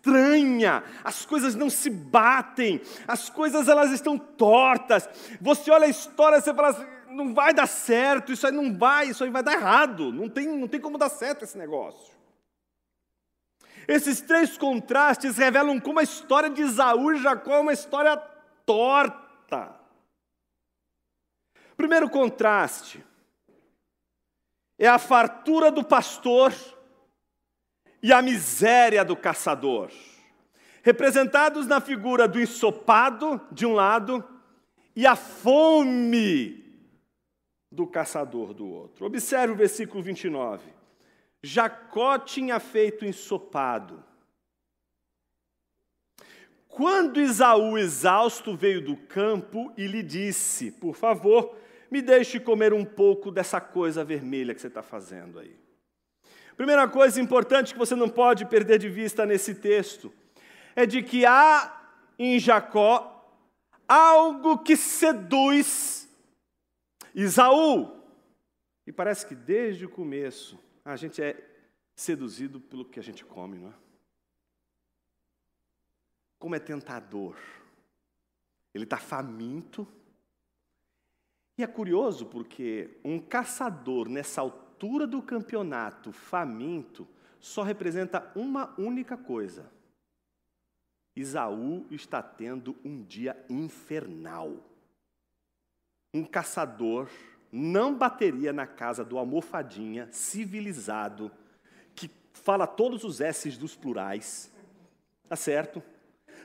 estranha, 0.07 0.85
as 1.03 1.27
coisas 1.27 1.55
não 1.57 1.69
se 1.69 1.91
batem, 1.91 2.81
as 3.09 3.29
coisas 3.29 3.69
elas 3.69 3.91
estão 3.91 4.17
tortas. 4.17 5.09
Você 5.41 5.71
olha 5.71 5.87
a 5.87 5.91
história 5.91 6.37
e 6.37 6.41
você 6.41 6.55
fala 6.55 6.69
assim, 6.69 6.87
não 7.11 7.35
vai 7.35 7.53
dar 7.53 7.67
certo, 7.67 8.33
isso 8.33 8.47
aí 8.47 8.53
não 8.53 8.77
vai, 8.77 9.09
isso 9.09 9.25
aí 9.25 9.31
vai 9.31 9.43
dar 9.43 9.55
errado, 9.55 10.13
não 10.13 10.29
tem, 10.29 10.47
não 10.47 10.69
tem 10.69 10.81
como 10.81 10.97
dar 10.97 11.09
certo 11.09 11.45
esse 11.45 11.59
negócio. 11.59 12.15
Esses 13.89 14.21
três 14.21 14.57
contrastes 14.57 15.37
revelam 15.37 15.81
como 15.81 16.01
a 16.01 16.03
história 16.03 16.51
de 16.51 16.63
Isaú 16.63 17.13
e 17.13 17.23
Jacó 17.23 17.55
é 17.55 17.61
uma 17.61 17.73
história 17.73 18.17
torta. 18.65 19.75
Primeiro 21.77 22.09
contraste 22.09 23.05
é 24.79 24.87
a 24.87 24.99
fartura 24.99 25.71
do 25.71 25.85
pastor 25.85 26.53
e 28.07 28.13
a 28.13 28.23
miséria 28.23 29.05
do 29.05 29.17
caçador, 29.17 29.91
representados 30.81 31.67
na 31.67 31.81
figura 31.81 32.29
do 32.29 32.41
ensopado 32.41 33.41
de 33.51 33.67
um 33.67 33.73
lado 33.73 34.25
e 34.95 35.05
a 35.05 35.17
fome 35.17 36.65
do 37.69 37.85
caçador 37.85 38.55
do 38.55 38.65
outro. 38.65 39.07
Observe 39.07 39.55
o 39.55 39.57
versículo 39.57 40.05
29. 40.05 40.73
Jacó 41.43 42.17
tinha 42.17 42.61
feito 42.61 43.05
ensopado. 43.05 44.05
Quando 46.69 47.21
Isaú, 47.21 47.77
exausto, 47.77 48.57
veio 48.57 48.81
do 48.81 48.97
campo 48.97 49.75
e 49.77 49.89
lhe 49.89 50.05
disse: 50.05 50.71
Por 50.71 50.95
favor, 50.95 51.57
me 51.91 52.01
deixe 52.01 52.39
comer 52.39 52.73
um 52.73 52.85
pouco 52.85 53.33
dessa 53.33 53.61
coisa 53.61 54.05
vermelha 54.05 54.55
que 54.55 54.61
você 54.61 54.69
está 54.69 54.81
fazendo 54.81 55.41
aí. 55.41 55.66
Primeira 56.57 56.89
coisa 56.89 57.21
importante 57.21 57.75
que 57.75 57.79
você 57.79 57.95
não 57.95 58.09
pode 58.09 58.47
perder 58.47 58.79
de 58.79 58.89
vista 58.89 59.27
nesse 59.27 59.55
texto 59.55 60.11
é 60.75 60.87
de 60.87 61.03
que 61.03 61.27
há 61.27 61.93
em 62.19 62.39
Jacó 62.39 63.13
algo 63.87 64.59
que 64.59 64.75
seduz 64.75 66.09
Isaú. 67.15 68.01
E 68.87 68.93
parece 68.93 69.27
que 69.27 69.35
desde 69.35 69.85
o 69.85 69.91
começo 69.91 70.59
a 70.83 70.97
gente 70.97 71.23
é 71.23 71.37
seduzido 71.95 72.59
pelo 72.59 72.87
que 72.87 72.99
a 72.99 73.03
gente 73.03 73.23
come, 73.23 73.59
não 73.59 73.69
é? 73.69 73.75
Como 76.39 76.55
é 76.55 76.59
tentador. 76.59 77.37
Ele 78.73 78.85
está 78.85 78.97
faminto. 78.97 79.87
E 81.59 81.63
é 81.63 81.67
curioso 81.67 82.27
porque 82.27 82.99
um 83.05 83.19
caçador 83.19 84.09
nessa 84.09 84.41
altura 84.41 84.66
do 84.79 85.23
campeonato, 85.23 86.13
faminto, 86.13 87.07
só 87.41 87.63
representa 87.63 88.31
uma 88.35 88.75
única 88.79 89.17
coisa. 89.17 89.71
Isaú 91.15 91.87
está 91.91 92.23
tendo 92.23 92.77
um 92.85 93.03
dia 93.03 93.37
infernal 93.49 94.63
um 96.17 96.25
caçador 96.25 97.09
não 97.53 97.95
bateria 97.95 98.53
na 98.53 98.67
casa 98.67 99.05
do 99.05 99.19
almofadinha 99.19 100.09
civilizado, 100.11 101.31
que 101.95 102.11
fala 102.33 102.67
todos 102.67 103.05
os 103.05 103.21
S's 103.21 103.57
dos 103.57 103.77
plurais, 103.77 104.53
tá 105.29 105.37
certo? 105.37 105.83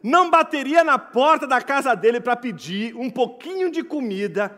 Não 0.04 0.30
bateria 0.30 0.84
na 0.84 0.98
porta 0.98 1.48
da 1.48 1.62
casa 1.62 1.96
dele 1.96 2.20
para 2.20 2.36
pedir 2.36 2.96
um 2.96 3.10
pouquinho 3.10 3.72
de 3.72 3.84
comida, 3.84 4.58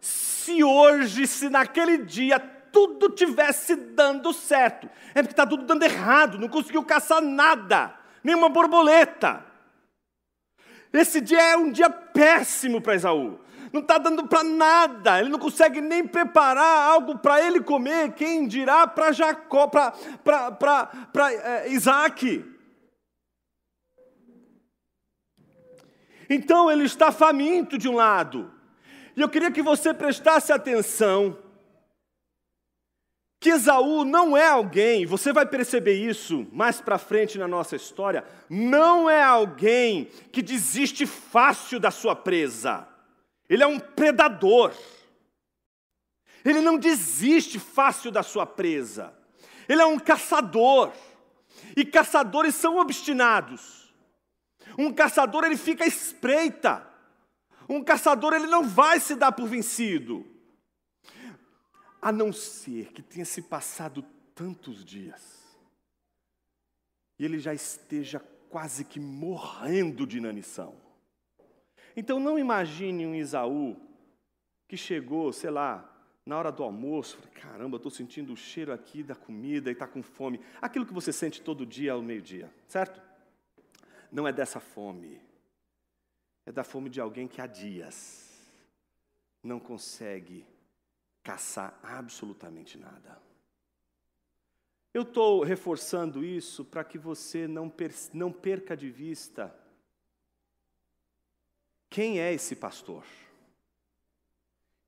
se 0.00 0.62
hoje, 0.62 1.26
se 1.26 1.48
naquele 1.48 1.98
dia 1.98 2.38
tudo 2.76 3.08
tivesse 3.08 3.74
dando 3.74 4.34
certo. 4.34 4.86
É 5.14 5.22
porque 5.22 5.32
está 5.32 5.46
tudo 5.46 5.64
dando 5.64 5.82
errado, 5.82 6.38
não 6.38 6.46
conseguiu 6.46 6.84
caçar 6.84 7.22
nada, 7.22 7.94
nenhuma 8.22 8.50
borboleta. 8.50 9.42
Esse 10.92 11.22
dia 11.22 11.40
é 11.40 11.56
um 11.56 11.72
dia 11.72 11.88
péssimo 11.88 12.82
para 12.82 12.94
Esaú. 12.94 13.40
Não 13.72 13.80
está 13.80 13.96
dando 13.96 14.26
para 14.26 14.44
nada, 14.44 15.18
ele 15.18 15.30
não 15.30 15.38
consegue 15.38 15.80
nem 15.80 16.06
preparar 16.06 16.90
algo 16.90 17.18
para 17.18 17.42
ele 17.42 17.60
comer, 17.60 18.12
quem 18.12 18.46
dirá 18.46 18.86
para 18.86 19.10
Jacó, 19.10 19.68
para 19.68 21.32
é, 21.32 21.70
Isaac. 21.70 22.44
Então 26.28 26.70
ele 26.70 26.84
está 26.84 27.10
faminto 27.10 27.78
de 27.78 27.88
um 27.88 27.94
lado, 27.94 28.52
e 29.16 29.22
eu 29.22 29.30
queria 29.30 29.50
que 29.50 29.62
você 29.62 29.94
prestasse 29.94 30.52
atenção 30.52 31.45
que 33.46 33.50
Esaú 33.50 34.04
não 34.04 34.36
é 34.36 34.48
alguém, 34.48 35.06
você 35.06 35.32
vai 35.32 35.46
perceber 35.46 35.94
isso 35.94 36.48
mais 36.50 36.80
para 36.80 36.98
frente 36.98 37.38
na 37.38 37.46
nossa 37.46 37.76
história, 37.76 38.24
não 38.50 39.08
é 39.08 39.22
alguém 39.22 40.06
que 40.32 40.42
desiste 40.42 41.06
fácil 41.06 41.78
da 41.78 41.92
sua 41.92 42.16
presa. 42.16 42.88
Ele 43.48 43.62
é 43.62 43.66
um 43.68 43.78
predador. 43.78 44.74
Ele 46.44 46.60
não 46.60 46.76
desiste 46.76 47.60
fácil 47.60 48.10
da 48.10 48.24
sua 48.24 48.44
presa. 48.44 49.14
Ele 49.68 49.80
é 49.80 49.86
um 49.86 50.00
caçador. 50.00 50.90
E 51.76 51.84
caçadores 51.84 52.56
são 52.56 52.78
obstinados. 52.78 53.94
Um 54.76 54.92
caçador 54.92 55.44
ele 55.44 55.56
fica 55.56 55.84
à 55.84 55.86
espreita. 55.86 56.84
Um 57.68 57.80
caçador 57.84 58.34
ele 58.34 58.48
não 58.48 58.64
vai 58.64 58.98
se 58.98 59.14
dar 59.14 59.30
por 59.30 59.46
vencido. 59.46 60.26
A 62.06 62.12
não 62.12 62.32
ser 62.32 62.92
que 62.92 63.02
tenha 63.02 63.24
se 63.24 63.42
passado 63.42 64.00
tantos 64.32 64.84
dias 64.84 65.44
e 67.18 67.24
ele 67.24 67.36
já 67.36 67.52
esteja 67.52 68.20
quase 68.48 68.84
que 68.84 69.00
morrendo 69.00 70.06
de 70.06 70.18
inanição. 70.18 70.76
Então 71.96 72.20
não 72.20 72.38
imagine 72.38 73.04
um 73.04 73.12
Isaú 73.12 73.76
que 74.68 74.76
chegou, 74.76 75.32
sei 75.32 75.50
lá, 75.50 75.92
na 76.24 76.38
hora 76.38 76.52
do 76.52 76.62
almoço, 76.62 77.18
caramba, 77.34 77.76
estou 77.76 77.90
sentindo 77.90 78.32
o 78.32 78.36
cheiro 78.36 78.72
aqui 78.72 79.02
da 79.02 79.16
comida 79.16 79.68
e 79.68 79.72
está 79.72 79.88
com 79.88 80.00
fome. 80.00 80.40
Aquilo 80.62 80.86
que 80.86 80.94
você 80.94 81.12
sente 81.12 81.42
todo 81.42 81.66
dia 81.66 81.94
ao 81.94 82.02
meio-dia, 82.02 82.48
certo? 82.68 83.02
Não 84.12 84.28
é 84.28 84.32
dessa 84.32 84.60
fome. 84.60 85.20
É 86.46 86.52
da 86.52 86.62
fome 86.62 86.88
de 86.88 87.00
alguém 87.00 87.26
que 87.26 87.40
há 87.40 87.48
dias 87.48 88.48
não 89.42 89.58
consegue 89.58 90.46
caçar 91.26 91.76
absolutamente 91.82 92.78
nada. 92.78 93.20
Eu 94.94 95.02
estou 95.02 95.42
reforçando 95.42 96.24
isso 96.24 96.64
para 96.64 96.84
que 96.84 96.96
você 96.96 97.48
não, 97.48 97.72
não 98.14 98.30
perca 98.30 98.76
de 98.76 98.88
vista 98.88 99.52
quem 101.90 102.20
é 102.20 102.32
esse 102.32 102.54
pastor? 102.54 103.04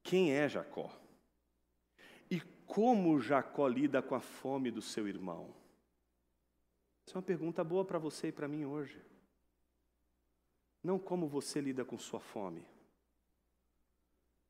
Quem 0.04 0.33
é 0.33 0.49
Jacó? 0.49 0.97
E 2.30 2.40
como 2.66 3.21
Jacó 3.21 3.66
lida 3.66 4.00
com 4.00 4.14
a 4.14 4.21
fome 4.21 4.71
do 4.71 4.80
seu 4.80 5.09
irmão? 5.09 5.52
Essa 7.04 7.16
é 7.16 7.18
uma 7.18 7.23
pergunta 7.23 7.64
boa 7.64 7.85
para 7.85 7.99
você 7.99 8.28
e 8.28 8.33
para 8.33 8.47
mim 8.47 8.64
hoje. 8.64 9.02
Não 10.85 11.00
como 11.00 11.26
você 11.26 11.61
lida 11.61 11.85
com 11.85 11.99
sua 11.99 12.21
fome. 12.21 12.64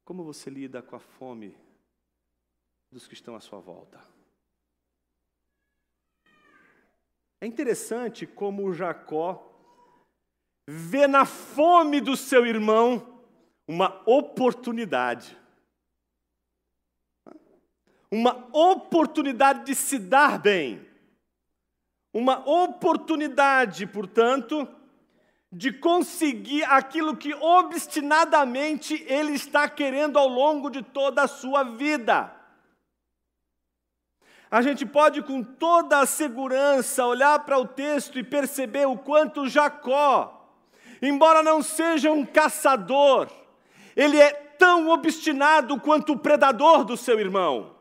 Como 0.04 0.22
você 0.22 0.50
lida 0.50 0.82
com 0.82 0.96
a 0.96 1.00
fome 1.00 1.56
dos 2.90 3.06
que 3.06 3.14
estão 3.14 3.34
à 3.34 3.40
sua 3.40 3.60
volta. 3.60 4.00
É 7.40 7.46
interessante 7.46 8.26
como 8.26 8.72
Jacó 8.72 9.44
vê 10.66 11.06
na 11.06 11.24
fome 11.24 12.00
do 12.00 12.16
seu 12.16 12.44
irmão 12.44 13.22
uma 13.66 14.02
oportunidade. 14.06 15.36
Uma 18.10 18.48
oportunidade 18.52 19.64
de 19.64 19.74
se 19.74 19.98
dar 19.98 20.38
bem. 20.38 20.86
Uma 22.12 22.38
oportunidade, 22.48 23.86
portanto, 23.86 24.66
de 25.52 25.72
conseguir 25.72 26.64
aquilo 26.64 27.16
que 27.16 27.34
obstinadamente 27.34 28.94
ele 29.06 29.32
está 29.32 29.68
querendo 29.68 30.18
ao 30.18 30.26
longo 30.26 30.70
de 30.70 30.82
toda 30.82 31.22
a 31.22 31.28
sua 31.28 31.62
vida. 31.62 32.37
A 34.50 34.62
gente 34.62 34.86
pode, 34.86 35.22
com 35.22 35.42
toda 35.42 36.00
a 36.00 36.06
segurança, 36.06 37.04
olhar 37.04 37.38
para 37.40 37.58
o 37.58 37.66
texto 37.66 38.18
e 38.18 38.22
perceber 38.22 38.86
o 38.86 38.96
quanto 38.96 39.48
Jacó 39.48 40.38
embora 41.02 41.42
não 41.42 41.62
seja 41.62 42.10
um 42.10 42.24
caçador, 42.24 43.28
ele 43.96 44.18
é 44.18 44.30
tão 44.30 44.88
obstinado 44.88 45.78
quanto 45.80 46.12
o 46.12 46.18
predador 46.18 46.84
do 46.84 46.96
seu 46.96 47.18
irmão. 47.18 47.76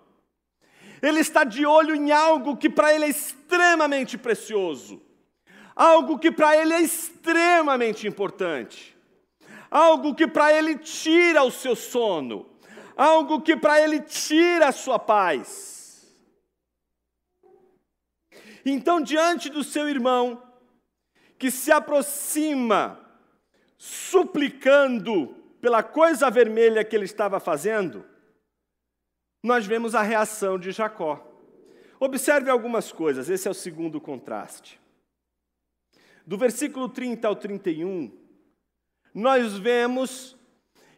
Ele 1.01 1.19
está 1.19 1.43
de 1.43 1.65
olho 1.65 1.95
em 1.95 2.11
algo 2.11 2.57
que 2.57 2.69
para 2.69 2.93
ele 2.93 3.05
é 3.05 3.09
extremamente 3.09 4.17
precioso, 4.17 5.01
algo 5.75 6.17
que 6.17 6.31
para 6.31 6.57
ele 6.57 6.73
é 6.73 6.81
extremamente 6.81 8.07
importante, 8.07 8.97
algo 9.69 10.15
que 10.15 10.27
para 10.27 10.51
ele 10.51 10.77
tira 10.77 11.43
o 11.43 11.51
seu 11.51 11.75
sono, 11.75 12.47
algo 12.95 13.41
que 13.41 13.55
para 13.55 13.79
ele 13.79 13.99
tira 13.99 14.69
a 14.69 14.71
sua 14.71 14.97
paz. 14.97 15.76
Então, 18.69 18.99
diante 18.99 19.49
do 19.49 19.63
seu 19.63 19.87
irmão, 19.87 20.43
que 21.39 21.49
se 21.49 21.71
aproxima 21.71 22.99
suplicando 23.77 25.27
pela 25.61 25.81
coisa 25.81 26.29
vermelha 26.29 26.83
que 26.83 26.93
ele 26.93 27.05
estava 27.05 27.39
fazendo, 27.39 28.05
nós 29.41 29.65
vemos 29.65 29.95
a 29.95 30.01
reação 30.01 30.59
de 30.59 30.71
Jacó. 30.71 31.25
Observe 31.97 32.49
algumas 32.49 32.91
coisas, 32.91 33.29
esse 33.29 33.47
é 33.47 33.51
o 33.51 33.53
segundo 33.53 34.01
contraste. 34.01 34.77
Do 36.25 36.37
versículo 36.37 36.89
30 36.89 37.25
ao 37.25 37.37
31, 37.37 38.11
nós 39.13 39.57
vemos 39.57 40.35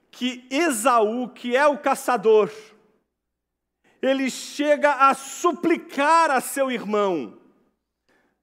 que 0.09 0.47
Esaú, 0.49 1.29
que 1.29 1.55
é 1.55 1.67
o 1.67 1.77
caçador, 1.77 2.51
ele 4.01 4.27
chega 4.31 5.07
a 5.07 5.13
suplicar 5.13 6.31
a 6.31 6.41
seu 6.41 6.71
irmão 6.71 7.39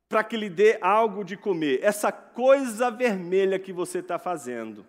para 0.08 0.22
que 0.22 0.36
lhe 0.36 0.48
dê 0.48 0.78
algo 0.80 1.24
de 1.24 1.36
comer, 1.36 1.80
essa 1.82 2.12
coisa 2.12 2.90
vermelha 2.90 3.58
que 3.58 3.72
você 3.72 3.98
está 3.98 4.18
fazendo. 4.18 4.86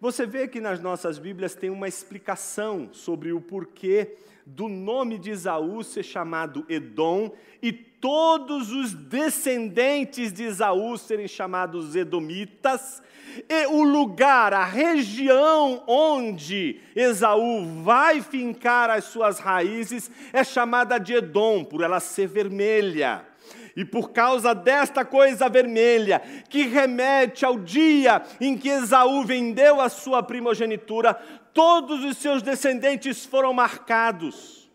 Você 0.00 0.26
vê 0.26 0.48
que 0.48 0.60
nas 0.60 0.80
nossas 0.80 1.18
Bíblias 1.18 1.54
tem 1.54 1.70
uma 1.70 1.86
explicação 1.86 2.88
sobre 2.92 3.32
o 3.32 3.40
porquê 3.40 4.16
do 4.46 4.66
nome 4.66 5.18
de 5.18 5.30
Esaú 5.30 5.84
ser 5.84 6.02
chamado 6.02 6.64
Edom 6.68 7.30
e 7.62 7.70
todos 7.72 8.72
os 8.72 8.94
descendentes 8.94 10.32
de 10.32 10.44
Esaú 10.44 10.96
serem 10.96 11.28
chamados 11.28 11.94
Edomitas, 11.94 13.02
e 13.48 13.66
o 13.66 13.82
lugar, 13.82 14.52
a 14.52 14.64
região 14.64 15.84
onde 15.86 16.80
Esaú 16.96 17.82
vai 17.82 18.20
fincar 18.22 18.90
as 18.90 19.04
suas 19.04 19.38
raízes 19.38 20.10
é 20.32 20.42
chamada 20.42 20.98
de 20.98 21.14
Edom, 21.14 21.62
por 21.62 21.82
ela 21.82 22.00
ser 22.00 22.26
vermelha. 22.26 23.29
E 23.76 23.84
por 23.84 24.10
causa 24.10 24.54
desta 24.54 25.04
coisa 25.04 25.48
vermelha, 25.48 26.20
que 26.48 26.66
remete 26.66 27.44
ao 27.44 27.58
dia 27.58 28.22
em 28.40 28.56
que 28.56 28.68
Esaú 28.68 29.24
vendeu 29.24 29.80
a 29.80 29.88
sua 29.88 30.22
primogenitura, 30.22 31.14
todos 31.54 32.04
os 32.04 32.16
seus 32.16 32.42
descendentes 32.42 33.24
foram 33.24 33.52
marcados. 33.52 34.70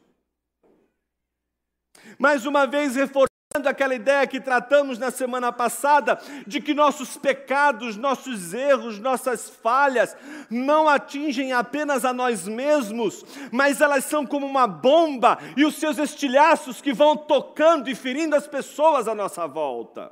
Mais 2.18 2.46
uma 2.46 2.66
vez, 2.66 2.96
reforçando 2.96 3.35
aquela 3.64 3.96
ideia 3.96 4.28
que 4.28 4.40
tratamos 4.40 4.98
na 4.98 5.12
semana 5.12 5.52
passada, 5.52 6.20
de 6.46 6.60
que 6.60 6.74
nossos 6.74 7.18
pecados, 7.18 7.96
nossos 7.96 8.54
erros, 8.54 9.00
nossas 9.00 9.50
falhas 9.50 10.16
não 10.50 10.90
atingem 10.90 11.54
apenas 11.54 12.04
a 12.04 12.12
nós 12.12 12.48
mesmos, 12.48 13.26
mas 13.52 13.82
elas 13.82 14.06
são 14.06 14.26
como 14.26 14.46
uma 14.46 14.68
bomba 14.68 15.38
e 15.56 15.64
os 15.64 15.76
seus 15.76 15.98
estilhaços 15.98 16.82
que 16.82 16.94
vão 16.94 17.16
tocando 17.16 17.90
e 17.90 17.96
ferindo 17.96 18.36
as 18.36 18.48
pessoas 18.48 19.08
à 19.08 19.16
nossa 19.16 19.48
volta. 19.48 20.12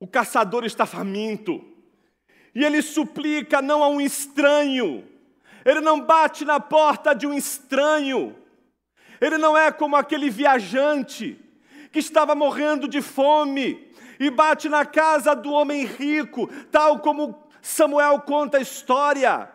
O 0.00 0.06
caçador 0.06 0.64
está 0.64 0.86
faminto 0.86 1.64
e 2.54 2.64
ele 2.64 2.82
suplica 2.82 3.60
não 3.60 3.82
a 3.82 3.88
um 3.88 4.00
estranho, 4.00 5.06
ele 5.64 5.80
não 5.80 6.00
bate 6.00 6.44
na 6.44 6.60
porta 6.60 7.14
de 7.14 7.26
um 7.26 7.34
estranho 7.34 8.43
ele 9.24 9.38
não 9.38 9.56
é 9.56 9.72
como 9.72 9.96
aquele 9.96 10.28
viajante 10.28 11.40
que 11.90 11.98
estava 11.98 12.34
morrendo 12.34 12.86
de 12.86 13.00
fome 13.00 13.90
e 14.20 14.30
bate 14.30 14.68
na 14.68 14.84
casa 14.84 15.34
do 15.34 15.50
homem 15.50 15.86
rico, 15.86 16.46
tal 16.70 16.98
como 16.98 17.48
Samuel 17.62 18.20
conta 18.20 18.58
a 18.58 18.60
história. 18.60 19.50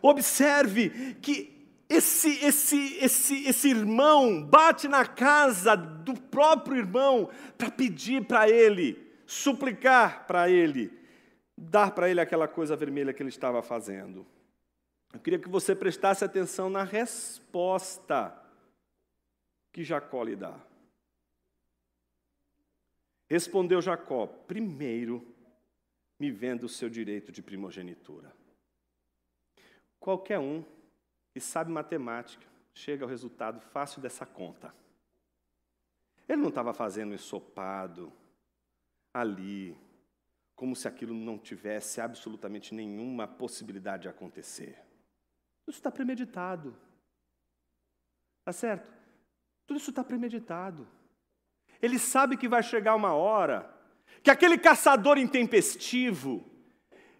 Observe 0.00 1.16
que 1.20 1.68
esse, 1.88 2.44
esse, 2.44 2.96
esse, 2.98 3.48
esse 3.48 3.68
irmão 3.68 4.44
bate 4.44 4.86
na 4.86 5.04
casa 5.04 5.76
do 5.76 6.14
próprio 6.14 6.76
irmão 6.76 7.28
para 7.58 7.70
pedir 7.70 8.24
para 8.26 8.48
ele, 8.48 9.12
suplicar 9.26 10.24
para 10.26 10.48
ele, 10.48 10.92
dar 11.56 11.90
para 11.90 12.08
ele 12.08 12.20
aquela 12.20 12.46
coisa 12.46 12.76
vermelha 12.76 13.12
que 13.12 13.22
ele 13.22 13.30
estava 13.30 13.60
fazendo. 13.60 14.24
Eu 15.14 15.20
queria 15.20 15.38
que 15.38 15.48
você 15.48 15.76
prestasse 15.76 16.24
atenção 16.24 16.68
na 16.68 16.82
resposta 16.82 18.36
que 19.72 19.84
Jacó 19.84 20.24
lhe 20.24 20.34
dá. 20.34 20.60
Respondeu 23.30 23.80
Jacó: 23.80 24.26
primeiro 24.26 25.24
me 26.18 26.32
venda 26.32 26.66
o 26.66 26.68
seu 26.68 26.90
direito 26.90 27.30
de 27.30 27.40
primogenitura. 27.40 28.34
Qualquer 30.00 30.40
um 30.40 30.64
que 31.32 31.40
sabe 31.40 31.70
matemática 31.70 32.46
chega 32.74 33.04
ao 33.04 33.08
resultado 33.08 33.60
fácil 33.60 34.02
dessa 34.02 34.26
conta. 34.26 34.74
Ele 36.28 36.42
não 36.42 36.48
estava 36.48 36.74
fazendo 36.74 37.14
ensopado 37.14 38.12
ali, 39.12 39.76
como 40.56 40.74
se 40.74 40.88
aquilo 40.88 41.14
não 41.14 41.38
tivesse 41.38 42.00
absolutamente 42.00 42.74
nenhuma 42.74 43.28
possibilidade 43.28 44.02
de 44.02 44.08
acontecer. 44.08 44.84
Isso 45.66 45.78
está 45.78 45.90
premeditado. 45.90 46.76
Tá 48.44 48.52
certo? 48.52 48.92
Tudo 49.66 49.78
isso 49.78 49.90
está 49.90 50.04
premeditado. 50.04 50.86
Ele 51.80 51.98
sabe 51.98 52.36
que 52.36 52.48
vai 52.48 52.62
chegar 52.62 52.94
uma 52.94 53.14
hora 53.14 53.70
que 54.22 54.30
aquele 54.30 54.56
caçador 54.56 55.18
intempestivo, 55.18 56.44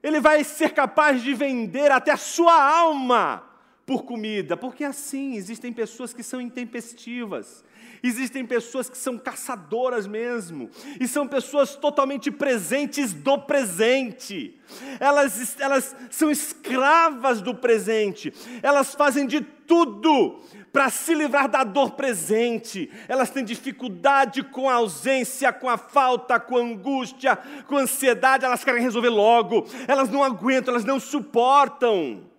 ele 0.03 0.21
vai 0.21 0.45
ser 0.45 0.71
capaz 0.71 1.23
de 1.23 1.35
vender 1.35 1.91
até 1.91 2.13
a 2.13 2.17
sua 2.17 2.55
alma 2.63 3.51
por 3.87 4.05
comida, 4.05 4.57
porque 4.57 4.85
assim 4.85 5.35
existem 5.35 5.73
pessoas 5.73 6.15
que 6.15 6.23
são 6.23 6.41
intempestivas, 6.41 7.65
Existem 8.07 8.45
pessoas 8.45 8.90
que 8.90 8.99
são 8.99 9.17
caçadoras 9.17 10.07
mesmo, 10.07 10.69
e 11.01 11.09
são 11.09 11.27
pessoas 11.27 11.75
totalmente 11.75 12.31
presentes 12.31 13.14
do 13.14 13.38
presente. 13.38 14.61
Elas, 15.01 15.59
elas 15.59 15.97
são 16.11 16.31
escravas 16.31 17.40
do 17.40 17.55
presente, 17.55 18.31
elas 18.62 18.95
fazem 18.95 19.27
de 19.27 19.40
tudo 19.40 20.38
para 20.71 20.90
se 20.90 21.14
livrar 21.14 21.49
da 21.49 21.64
dor 21.64 21.93
presente. 21.93 22.90
Elas 23.09 23.31
têm 23.31 23.43
dificuldade 23.43 24.43
com 24.43 24.69
a 24.69 24.75
ausência, 24.75 25.51
com 25.51 25.71
a 25.71 25.79
falta, 25.79 26.38
com 26.38 26.59
a 26.59 26.61
angústia, 26.61 27.38
com 27.67 27.79
a 27.79 27.81
ansiedade, 27.81 28.45
elas 28.45 28.62
querem 28.62 28.83
resolver 28.83 29.09
logo, 29.09 29.67
elas 29.88 30.11
não 30.11 30.23
aguentam, 30.23 30.75
elas 30.75 30.85
não 30.85 31.01
suportam. 31.01 32.34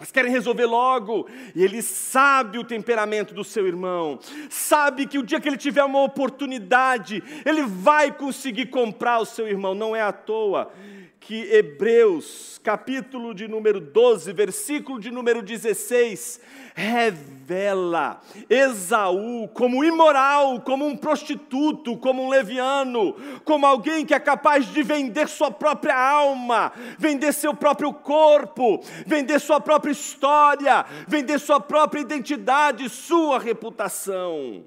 Mas 0.00 0.10
querem 0.10 0.32
resolver 0.32 0.64
logo. 0.64 1.28
E 1.54 1.62
ele 1.62 1.82
sabe 1.82 2.58
o 2.58 2.64
temperamento 2.64 3.34
do 3.34 3.44
seu 3.44 3.66
irmão. 3.66 4.18
Sabe 4.48 5.06
que 5.06 5.18
o 5.18 5.22
dia 5.22 5.38
que 5.38 5.46
ele 5.46 5.58
tiver 5.58 5.84
uma 5.84 6.02
oportunidade, 6.02 7.22
ele 7.44 7.62
vai 7.62 8.10
conseguir 8.10 8.66
comprar 8.66 9.18
o 9.18 9.26
seu 9.26 9.46
irmão. 9.46 9.74
Não 9.74 9.94
é 9.94 10.00
à 10.00 10.10
toa 10.10 10.72
que 11.20 11.52
Hebreus, 11.52 12.58
capítulo 12.64 13.34
de 13.34 13.46
número 13.46 13.78
12, 13.78 14.32
versículo 14.32 14.98
de 14.98 15.10
número 15.10 15.42
16, 15.42 16.40
revela 16.74 18.22
Esaú 18.48 19.46
como 19.48 19.84
imoral, 19.84 20.62
como 20.62 20.86
um 20.86 20.96
prostituto, 20.96 21.98
como 21.98 22.24
um 22.24 22.30
leviano, 22.30 23.14
como 23.44 23.66
alguém 23.66 24.06
que 24.06 24.14
é 24.14 24.18
capaz 24.18 24.66
de 24.72 24.82
vender 24.82 25.28
sua 25.28 25.50
própria 25.50 25.94
alma, 25.94 26.72
vender 26.98 27.34
seu 27.34 27.54
próprio 27.54 27.92
corpo, 27.92 28.82
vender 29.06 29.38
sua 29.40 29.60
própria 29.60 29.92
história, 29.92 30.86
vender 31.06 31.38
sua 31.38 31.60
própria 31.60 32.00
identidade, 32.00 32.88
sua 32.88 33.38
reputação. 33.38 34.64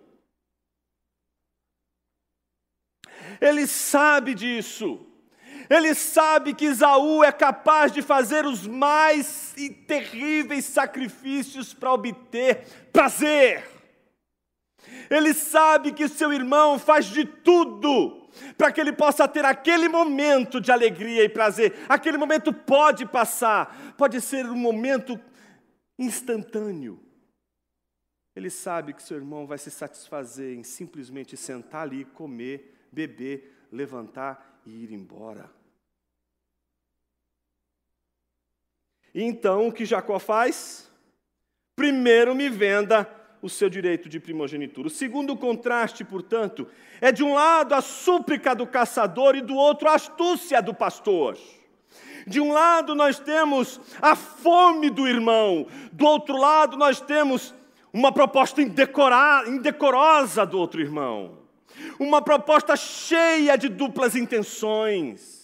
Ele 3.42 3.66
sabe 3.66 4.36
disso. 4.36 5.13
Ele 5.70 5.94
sabe 5.94 6.54
que 6.54 6.66
Isaú 6.66 7.24
é 7.24 7.32
capaz 7.32 7.92
de 7.92 8.02
fazer 8.02 8.46
os 8.46 8.68
mais 8.68 9.54
terríveis 9.88 10.66
sacrifícios 10.66 11.74
para 11.74 11.94
obter 11.94 12.66
prazer. 12.92 13.70
Ele 15.10 15.34
sabe 15.34 15.92
que 15.92 16.08
seu 16.08 16.34
irmão 16.34 16.78
faz 16.78 17.06
de 17.06 17.26
tudo 17.26 18.30
para 18.58 18.72
que 18.72 18.82
ele 18.82 18.92
possa 18.92 19.28
ter 19.28 19.46
aquele 19.46 19.88
momento 19.88 20.60
de 20.60 20.72
alegria 20.72 21.24
e 21.24 21.30
prazer. 21.30 21.74
Aquele 21.88 22.18
momento 22.18 22.52
pode 22.52 23.06
passar, 23.06 23.94
pode 23.98 24.20
ser 24.20 24.46
um 24.46 24.56
momento 24.56 25.20
instantâneo. 25.98 27.00
Ele 28.36 28.50
sabe 28.50 28.94
que 28.94 29.04
seu 29.04 29.18
irmão 29.18 29.46
vai 29.46 29.60
se 29.60 29.70
satisfazer 29.70 30.58
em 30.58 30.64
simplesmente 30.64 31.38
sentar 31.38 31.84
ali, 31.84 32.04
comer, 32.04 32.88
beber, 32.92 33.68
levantar 33.72 34.53
e 34.66 34.84
ir 34.84 34.92
embora. 34.92 35.50
Então, 39.14 39.68
o 39.68 39.72
que 39.72 39.86
Jacó 39.86 40.18
faz? 40.18 40.92
Primeiro 41.76 42.34
me 42.34 42.50
venda 42.50 43.10
o 43.42 43.50
seu 43.50 43.70
direito 43.70 44.08
de 44.08 44.20
primogenitura. 44.20 44.88
O 44.88 44.92
segundo 44.92 45.36
contraste, 45.36 46.04
portanto, 46.04 46.68
é 47.02 47.12
de 47.12 47.24
um 47.24 47.34
lado 47.34 47.76
a 47.76 47.82
súplica 47.82 48.56
do 48.56 48.66
caçador 48.66 49.36
e 49.36 49.42
do 49.42 49.56
outro 49.56 49.90
a 49.90 49.96
astúcia 49.96 50.62
do 50.62 50.74
pastor. 50.74 51.38
De 52.26 52.40
um 52.40 52.54
lado 52.54 52.96
nós 52.96 53.20
temos 53.20 53.82
a 54.02 54.16
fome 54.16 54.90
do 54.90 55.06
irmão, 55.08 55.68
do 55.92 56.06
outro 56.06 56.38
lado 56.38 56.78
nós 56.78 57.02
temos 57.02 57.54
uma 57.92 58.12
proposta 58.12 58.62
indecorosa 58.62 60.46
do 60.46 60.58
outro 60.58 60.82
irmão, 60.82 61.43
uma 62.00 62.22
proposta 62.22 62.76
cheia 62.76 63.58
de 63.58 63.70
duplas 63.70 64.16
intenções. 64.16 65.44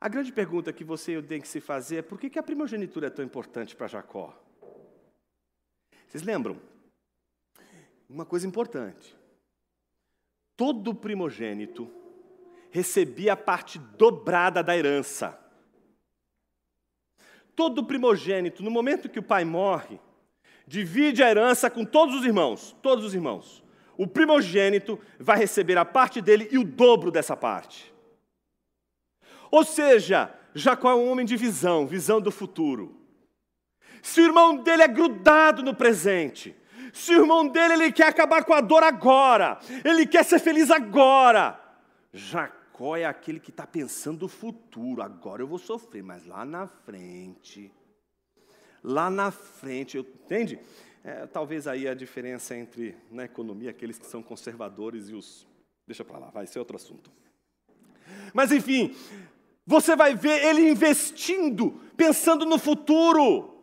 A 0.00 0.08
grande 0.08 0.32
pergunta 0.32 0.72
que 0.72 0.84
você 0.84 1.12
e 1.12 1.14
eu 1.14 1.22
tenho 1.22 1.42
que 1.42 1.48
se 1.48 1.60
fazer 1.60 1.96
é 1.96 2.02
por 2.02 2.18
que 2.18 2.38
a 2.38 2.42
primogenitura 2.42 3.06
é 3.06 3.10
tão 3.10 3.24
importante 3.24 3.74
para 3.74 3.86
Jacó? 3.86 4.34
Vocês 6.06 6.22
lembram? 6.22 6.60
Uma 8.08 8.24
coisa 8.24 8.46
importante. 8.46 9.16
Todo 10.56 10.94
primogênito 10.94 11.90
recebia 12.70 13.32
a 13.32 13.36
parte 13.36 13.78
dobrada 13.78 14.62
da 14.62 14.76
herança. 14.76 15.38
Todo 17.54 17.86
primogênito, 17.86 18.62
no 18.62 18.70
momento 18.70 19.08
que 19.08 19.18
o 19.18 19.22
pai 19.22 19.44
morre, 19.44 19.98
divide 20.66 21.22
a 21.22 21.30
herança 21.30 21.70
com 21.70 21.84
todos 21.84 22.14
os 22.14 22.24
irmãos, 22.24 22.76
todos 22.82 23.04
os 23.04 23.14
irmãos. 23.14 23.62
O 23.96 24.06
primogênito 24.06 24.98
vai 25.18 25.38
receber 25.38 25.78
a 25.78 25.84
parte 25.84 26.20
dele 26.20 26.48
e 26.50 26.58
o 26.58 26.64
dobro 26.64 27.10
dessa 27.10 27.36
parte. 27.36 27.94
Ou 29.50 29.64
seja, 29.64 30.34
Jacó 30.54 30.90
é 30.90 30.94
um 30.94 31.10
homem 31.10 31.24
de 31.24 31.36
visão, 31.36 31.86
visão 31.86 32.20
do 32.20 32.30
futuro. 32.30 32.94
Se 34.02 34.20
o 34.20 34.24
irmão 34.24 34.56
dele 34.56 34.82
é 34.82 34.88
grudado 34.88 35.62
no 35.62 35.74
presente, 35.74 36.54
se 36.92 37.12
o 37.12 37.20
irmão 37.20 37.46
dele 37.46 37.74
ele 37.74 37.92
quer 37.92 38.08
acabar 38.08 38.44
com 38.44 38.54
a 38.54 38.60
dor 38.60 38.82
agora, 38.82 39.58
ele 39.84 40.06
quer 40.06 40.24
ser 40.24 40.38
feliz 40.38 40.70
agora, 40.70 41.60
Jacó 42.12 42.96
é 42.96 43.04
aquele 43.04 43.40
que 43.40 43.50
está 43.50 43.66
pensando 43.66 44.24
o 44.24 44.28
futuro. 44.28 45.02
Agora 45.02 45.42
eu 45.42 45.46
vou 45.46 45.58
sofrer, 45.58 46.02
mas 46.02 46.24
lá 46.24 46.44
na 46.44 46.66
frente, 46.66 47.70
lá 48.86 49.10
na 49.10 49.32
frente, 49.32 49.98
entende? 49.98 50.60
É, 51.02 51.26
talvez 51.26 51.66
aí 51.66 51.88
a 51.88 51.94
diferença 51.94 52.56
entre 52.56 52.96
na 53.10 53.24
economia 53.24 53.70
aqueles 53.70 53.98
que 53.98 54.06
são 54.06 54.22
conservadores 54.22 55.08
e 55.08 55.14
os. 55.14 55.44
Deixa 55.86 56.04
para 56.04 56.18
lá, 56.18 56.30
vai 56.30 56.46
ser 56.46 56.60
outro 56.60 56.76
assunto. 56.76 57.10
Mas 58.32 58.52
enfim, 58.52 58.94
você 59.66 59.96
vai 59.96 60.14
ver 60.14 60.44
ele 60.44 60.68
investindo, 60.68 61.80
pensando 61.96 62.46
no 62.46 62.58
futuro, 62.58 63.60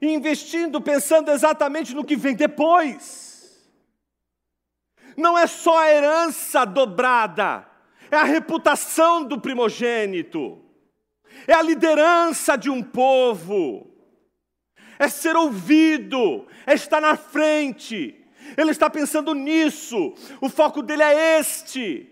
investindo, 0.00 0.80
pensando 0.80 1.30
exatamente 1.30 1.94
no 1.94 2.04
que 2.04 2.16
vem 2.16 2.34
depois. 2.34 3.70
Não 5.16 5.36
é 5.36 5.46
só 5.46 5.78
a 5.78 5.90
herança 5.90 6.64
dobrada, 6.64 7.66
é 8.10 8.16
a 8.16 8.24
reputação 8.24 9.22
do 9.22 9.38
primogênito, 9.38 10.62
é 11.46 11.52
a 11.52 11.62
liderança 11.62 12.56
de 12.56 12.70
um 12.70 12.82
povo, 12.82 13.89
é 15.00 15.08
ser 15.08 15.34
ouvido, 15.34 16.46
é 16.66 16.74
estar 16.74 17.00
na 17.00 17.16
frente. 17.16 18.22
Ele 18.54 18.70
está 18.70 18.90
pensando 18.90 19.34
nisso, 19.34 20.14
o 20.42 20.50
foco 20.50 20.82
dele 20.82 21.02
é 21.02 21.40
este. 21.40 22.06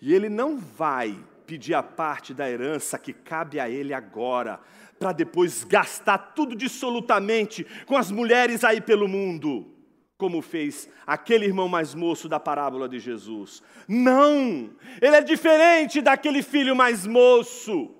E 0.00 0.12
ele 0.12 0.28
não 0.28 0.58
vai 0.58 1.24
pedir 1.46 1.74
a 1.74 1.82
parte 1.82 2.34
da 2.34 2.50
herança 2.50 2.98
que 2.98 3.12
cabe 3.12 3.60
a 3.60 3.70
ele 3.70 3.94
agora, 3.94 4.60
para 4.98 5.12
depois 5.12 5.62
gastar 5.62 6.18
tudo 6.18 6.56
dissolutamente 6.56 7.64
com 7.86 7.96
as 7.96 8.10
mulheres 8.10 8.64
aí 8.64 8.80
pelo 8.80 9.06
mundo. 9.06 9.77
Como 10.18 10.42
fez 10.42 10.90
aquele 11.06 11.46
irmão 11.46 11.68
mais 11.68 11.94
moço 11.94 12.28
da 12.28 12.40
parábola 12.40 12.88
de 12.88 12.98
Jesus. 12.98 13.62
Não! 13.86 14.68
Ele 15.00 15.16
é 15.16 15.22
diferente 15.22 16.02
daquele 16.02 16.42
filho 16.42 16.74
mais 16.74 17.06
moço. 17.06 17.94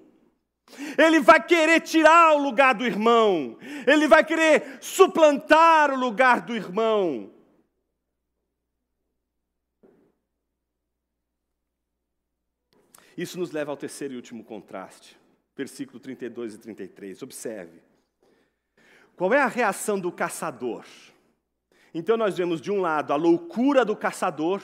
Ele 0.98 1.20
vai 1.20 1.42
querer 1.42 1.80
tirar 1.80 2.34
o 2.34 2.42
lugar 2.42 2.74
do 2.74 2.84
irmão. 2.84 3.56
Ele 3.86 4.08
vai 4.08 4.24
querer 4.24 4.78
suplantar 4.82 5.92
o 5.92 5.96
lugar 5.96 6.40
do 6.40 6.54
irmão. 6.54 7.32
Isso 13.16 13.38
nos 13.38 13.52
leva 13.52 13.70
ao 13.70 13.76
terceiro 13.76 14.14
e 14.14 14.16
último 14.16 14.44
contraste, 14.44 15.16
versículo 15.56 15.98
32 15.98 16.54
e 16.54 16.58
33. 16.58 17.22
Observe. 17.22 17.80
Qual 19.16 19.32
é 19.32 19.40
a 19.40 19.48
reação 19.48 19.98
do 19.98 20.12
caçador? 20.12 20.84
Então 21.94 22.16
nós 22.16 22.36
vemos 22.36 22.60
de 22.60 22.70
um 22.70 22.80
lado 22.80 23.12
a 23.12 23.16
loucura 23.16 23.84
do 23.84 23.96
caçador, 23.96 24.62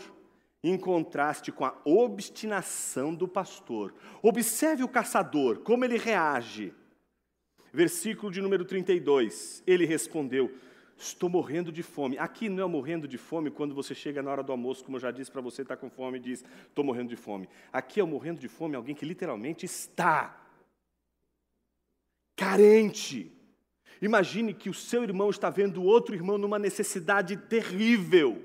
em 0.63 0.79
contraste 0.79 1.53
com 1.53 1.65
a 1.65 1.77
obstinação 1.85 3.15
do 3.15 3.29
pastor. 3.29 3.95
Observe 4.23 4.83
o 4.83 4.89
caçador, 4.89 5.59
como 5.59 5.85
ele 5.85 5.99
reage. 5.99 6.73
Versículo 7.73 8.33
de 8.33 8.41
número 8.41 8.65
32. 8.65 9.63
Ele 9.67 9.85
respondeu: 9.85 10.51
Estou 10.97 11.29
morrendo 11.29 11.73
de 11.73 11.83
fome. 11.83 12.17
Aqui 12.17 12.49
não 12.49 12.65
é 12.65 12.67
morrendo 12.67 13.09
de 13.09 13.19
fome 13.19 13.51
quando 13.51 13.75
você 13.75 13.95
chega 13.95 14.23
na 14.23 14.31
hora 14.31 14.43
do 14.43 14.53
almoço, 14.53 14.85
como 14.85 14.97
eu 14.97 15.01
já 15.01 15.11
disse 15.11 15.31
para 15.31 15.43
você, 15.43 15.63
está 15.63 15.77
com 15.77 15.91
fome 15.91 16.19
e 16.19 16.21
diz: 16.21 16.45
Estou 16.69 16.85
morrendo 16.85 17.09
de 17.09 17.17
fome. 17.17 17.49
Aqui 17.73 18.01
é 18.01 18.05
morrendo 18.05 18.41
de 18.41 18.49
fome 18.49 18.77
alguém 18.77 18.95
que 18.95 19.05
literalmente 19.05 19.67
está 19.67 20.41
carente 22.37 23.34
Imagine 24.05 24.53
que 24.53 24.69
o 24.69 24.75
seu 24.75 25.03
irmão 25.03 25.31
está 25.31 25.49
vendo 25.49 25.83
outro 25.83 26.14
irmão 26.14 26.37
numa 26.37 26.59
necessidade 26.59 27.38
terrível. 27.38 28.45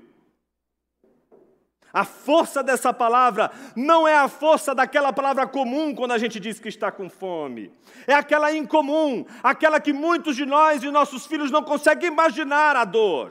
A 1.92 2.02
força 2.02 2.62
dessa 2.62 2.94
palavra 2.94 3.50
não 3.76 4.08
é 4.08 4.14
a 4.14 4.26
força 4.26 4.74
daquela 4.74 5.12
palavra 5.12 5.46
comum 5.46 5.94
quando 5.94 6.12
a 6.12 6.18
gente 6.18 6.40
diz 6.40 6.58
que 6.58 6.70
está 6.70 6.90
com 6.90 7.10
fome. 7.10 7.70
É 8.06 8.14
aquela 8.14 8.56
incomum, 8.56 9.26
aquela 9.42 9.78
que 9.78 9.92
muitos 9.92 10.34
de 10.34 10.46
nós 10.46 10.82
e 10.82 10.90
nossos 10.90 11.26
filhos 11.26 11.50
não 11.50 11.62
conseguem 11.62 12.08
imaginar 12.08 12.74
a 12.74 12.86
dor. 12.86 13.30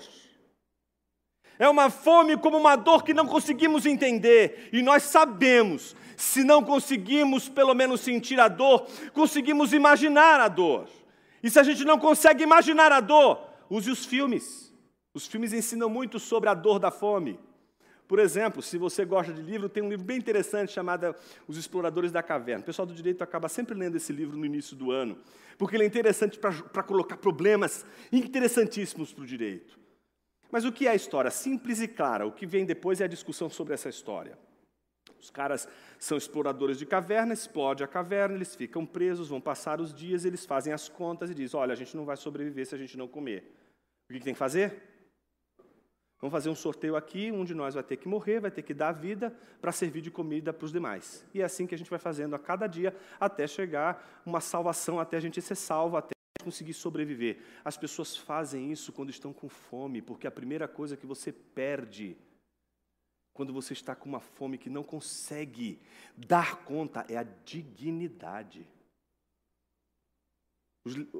É 1.57 1.67
uma 1.67 1.89
fome 1.89 2.37
como 2.37 2.59
uma 2.59 2.75
dor 2.75 3.03
que 3.03 3.11
não 3.11 3.25
conseguimos 3.25 3.87
entender. 3.87 4.69
E 4.71 4.83
nós 4.83 5.01
sabemos, 5.01 5.95
se 6.15 6.43
não 6.43 6.63
conseguimos 6.63 7.49
pelo 7.49 7.73
menos 7.73 8.01
sentir 8.01 8.39
a 8.39 8.47
dor, 8.47 8.85
conseguimos 9.13 9.73
imaginar 9.73 10.39
a 10.39 10.47
dor. 10.47 10.87
E 11.41 11.49
se 11.49 11.59
a 11.59 11.63
gente 11.63 11.85
não 11.85 11.97
consegue 11.97 12.43
imaginar 12.43 12.91
a 12.91 12.99
dor, 12.99 13.41
use 13.69 13.89
os 13.89 14.05
filmes. 14.05 14.73
Os 15.13 15.27
filmes 15.27 15.53
ensinam 15.53 15.89
muito 15.89 16.19
sobre 16.19 16.49
a 16.49 16.53
dor 16.53 16.79
da 16.79 16.91
fome. 16.91 17.39
Por 18.07 18.17
exemplo, 18.17 18.61
se 18.61 18.77
você 18.77 19.05
gosta 19.05 19.31
de 19.31 19.41
livro, 19.41 19.69
tem 19.69 19.83
um 19.83 19.89
livro 19.89 20.03
bem 20.03 20.17
interessante 20.17 20.71
chamado 20.71 21.15
Os 21.47 21.57
Exploradores 21.57 22.11
da 22.11 22.23
Caverna. 22.23 22.63
O 22.63 22.65
pessoal 22.65 22.85
do 22.85 22.93
direito 22.93 23.23
acaba 23.23 23.47
sempre 23.47 23.75
lendo 23.75 23.97
esse 23.97 24.11
livro 24.11 24.35
no 24.35 24.45
início 24.45 24.75
do 24.75 24.91
ano, 24.91 25.15
porque 25.59 25.75
ele 25.75 25.83
é 25.83 25.87
interessante 25.87 26.39
para 26.39 26.83
colocar 26.83 27.17
problemas 27.17 27.85
interessantíssimos 28.11 29.13
para 29.13 29.23
o 29.23 29.27
direito. 29.27 29.77
Mas 30.51 30.65
o 30.65 30.71
que 30.71 30.87
é 30.87 30.89
a 30.91 30.95
história? 30.95 31.29
Simples 31.29 31.79
e 31.81 31.87
clara. 31.87 32.25
O 32.25 32.31
que 32.31 32.47
vem 32.47 32.65
depois 32.65 32.99
é 32.99 33.03
a 33.03 33.07
discussão 33.07 33.47
sobre 33.47 33.75
essa 33.75 33.89
história. 33.89 34.35
Os 35.19 35.29
caras 35.29 35.67
são 35.97 36.17
exploradores 36.17 36.77
de 36.77 36.85
caverna, 36.85 37.33
explode 37.33 37.83
a 37.83 37.87
caverna, 37.87 38.35
eles 38.35 38.55
ficam 38.55 38.85
presos, 38.85 39.29
vão 39.29 39.41
passar 39.41 39.81
os 39.81 39.93
dias, 39.93 40.25
eles 40.25 40.45
fazem 40.45 40.73
as 40.73 40.87
contas 40.87 41.29
e 41.29 41.35
dizem: 41.35 41.59
olha, 41.59 41.73
a 41.73 41.75
gente 41.75 41.95
não 41.95 42.05
vai 42.05 42.17
sobreviver 42.17 42.65
se 42.65 42.75
a 42.75 42.77
gente 42.77 42.97
não 42.97 43.07
comer. 43.07 43.51
O 44.09 44.13
que 44.13 44.19
tem 44.19 44.33
que 44.33 44.39
fazer? 44.39 44.81
Vamos 46.19 46.33
fazer 46.33 46.49
um 46.49 46.55
sorteio 46.55 46.97
aqui, 46.97 47.31
um 47.31 47.45
de 47.45 47.53
nós 47.53 47.75
vai 47.75 47.83
ter 47.83 47.95
que 47.95 48.07
morrer, 48.07 48.41
vai 48.41 48.51
ter 48.51 48.61
que 48.61 48.73
dar 48.73 48.91
vida 48.91 49.33
para 49.61 49.71
servir 49.71 50.01
de 50.01 50.11
comida 50.11 50.51
para 50.51 50.65
os 50.65 50.71
demais. 50.71 51.25
E 51.33 51.41
é 51.41 51.45
assim 51.45 51.65
que 51.65 51.73
a 51.73 51.77
gente 51.77 51.89
vai 51.89 51.99
fazendo 51.99 52.35
a 52.35 52.39
cada 52.39 52.67
dia 52.67 52.93
até 53.17 53.47
chegar 53.47 54.21
uma 54.25 54.41
salvação, 54.41 54.99
até 54.99 55.15
a 55.15 55.19
gente 55.21 55.41
ser 55.41 55.55
salvo, 55.55 55.95
até 55.95 56.11
conseguir 56.43 56.73
sobreviver. 56.73 57.37
As 57.63 57.77
pessoas 57.77 58.17
fazem 58.17 58.71
isso 58.71 58.91
quando 58.91 59.09
estão 59.09 59.31
com 59.31 59.47
fome, 59.47 60.01
porque 60.01 60.27
a 60.27 60.31
primeira 60.31 60.67
coisa 60.67 60.97
que 60.97 61.05
você 61.05 61.31
perde 61.31 62.17
quando 63.33 63.53
você 63.53 63.73
está 63.73 63.95
com 63.95 64.09
uma 64.09 64.19
fome 64.19 64.57
que 64.57 64.69
não 64.69 64.83
consegue 64.83 65.81
dar 66.15 66.63
conta, 66.63 67.05
é 67.09 67.17
a 67.17 67.23
dignidade. 67.23 68.67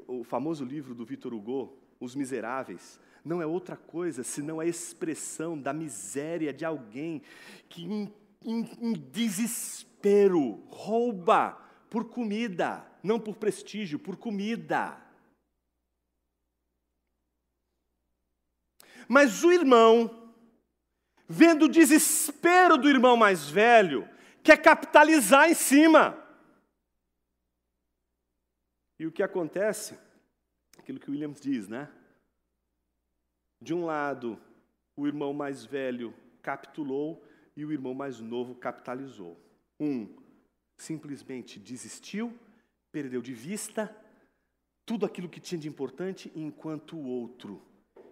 O 0.06 0.24
famoso 0.24 0.64
livro 0.64 0.94
do 0.94 1.04
Victor 1.04 1.32
Hugo, 1.32 1.78
Os 1.98 2.14
Miseráveis, 2.14 3.00
não 3.24 3.40
é 3.40 3.46
outra 3.46 3.76
coisa 3.76 4.22
senão 4.22 4.60
a 4.60 4.66
expressão 4.66 5.58
da 5.58 5.72
miséria 5.72 6.52
de 6.52 6.64
alguém 6.64 7.22
que, 7.68 7.84
em, 7.84 8.12
em, 8.44 8.60
em 8.80 8.92
desespero, 8.92 10.62
rouba 10.68 11.52
por 11.88 12.06
comida, 12.06 12.86
não 13.02 13.18
por 13.20 13.36
prestígio, 13.36 13.98
por 13.98 14.16
comida. 14.16 15.00
Mas 19.08 19.42
o 19.42 19.50
irmão 19.50 20.19
vendo 21.32 21.66
o 21.66 21.68
desespero 21.68 22.76
do 22.76 22.88
irmão 22.88 23.16
mais 23.16 23.48
velho, 23.48 24.08
quer 24.42 24.60
capitalizar 24.60 25.48
em 25.48 25.54
cima. 25.54 26.18
E 28.98 29.06
o 29.06 29.12
que 29.12 29.22
acontece? 29.22 29.96
Aquilo 30.76 30.98
que 30.98 31.08
Williams 31.08 31.40
diz, 31.40 31.68
né? 31.68 31.88
De 33.62 33.72
um 33.72 33.84
lado, 33.84 34.40
o 34.96 35.06
irmão 35.06 35.32
mais 35.32 35.64
velho 35.64 36.12
capitulou 36.42 37.24
e 37.56 37.64
o 37.64 37.70
irmão 37.70 37.94
mais 37.94 38.18
novo 38.18 38.56
capitalizou. 38.56 39.40
Um 39.78 40.12
simplesmente 40.76 41.60
desistiu, 41.60 42.36
perdeu 42.90 43.22
de 43.22 43.32
vista 43.32 43.94
tudo 44.84 45.06
aquilo 45.06 45.28
que 45.28 45.38
tinha 45.38 45.60
de 45.60 45.68
importante, 45.68 46.32
enquanto 46.34 46.96
o 46.96 47.06
outro 47.06 47.62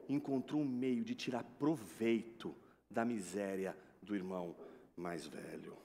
encontrou 0.08 0.60
um 0.60 0.68
meio 0.68 1.02
de 1.02 1.16
tirar 1.16 1.42
proveito 1.58 2.54
da 2.90 3.04
miséria 3.04 3.76
do 4.02 4.14
irmão 4.14 4.54
mais 4.96 5.26
velho. 5.26 5.76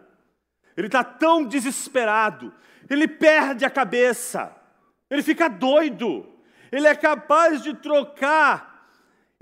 Ele 0.76 0.88
está 0.88 1.04
tão 1.04 1.46
desesperado, 1.46 2.52
ele 2.90 3.08
perde 3.08 3.64
a 3.64 3.70
cabeça, 3.70 4.60
ele 5.08 5.22
fica 5.22 5.48
doido, 5.48 6.28
ele 6.72 6.88
é 6.88 6.96
capaz 6.96 7.62
de 7.62 7.76
trocar 7.76 8.73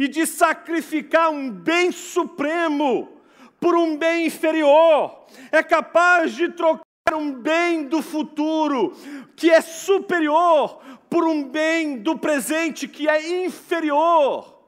e 0.01 0.07
de 0.07 0.25
sacrificar 0.25 1.29
um 1.29 1.51
bem 1.51 1.91
supremo 1.91 3.21
por 3.59 3.75
um 3.75 3.95
bem 3.95 4.25
inferior, 4.25 5.27
é 5.51 5.61
capaz 5.61 6.33
de 6.33 6.49
trocar 6.49 6.83
um 7.13 7.31
bem 7.31 7.83
do 7.83 8.01
futuro 8.01 8.97
que 9.35 9.51
é 9.51 9.61
superior 9.61 10.81
por 11.07 11.27
um 11.27 11.43
bem 11.43 11.99
do 11.99 12.17
presente 12.17 12.87
que 12.87 13.07
é 13.07 13.45
inferior. 13.45 14.63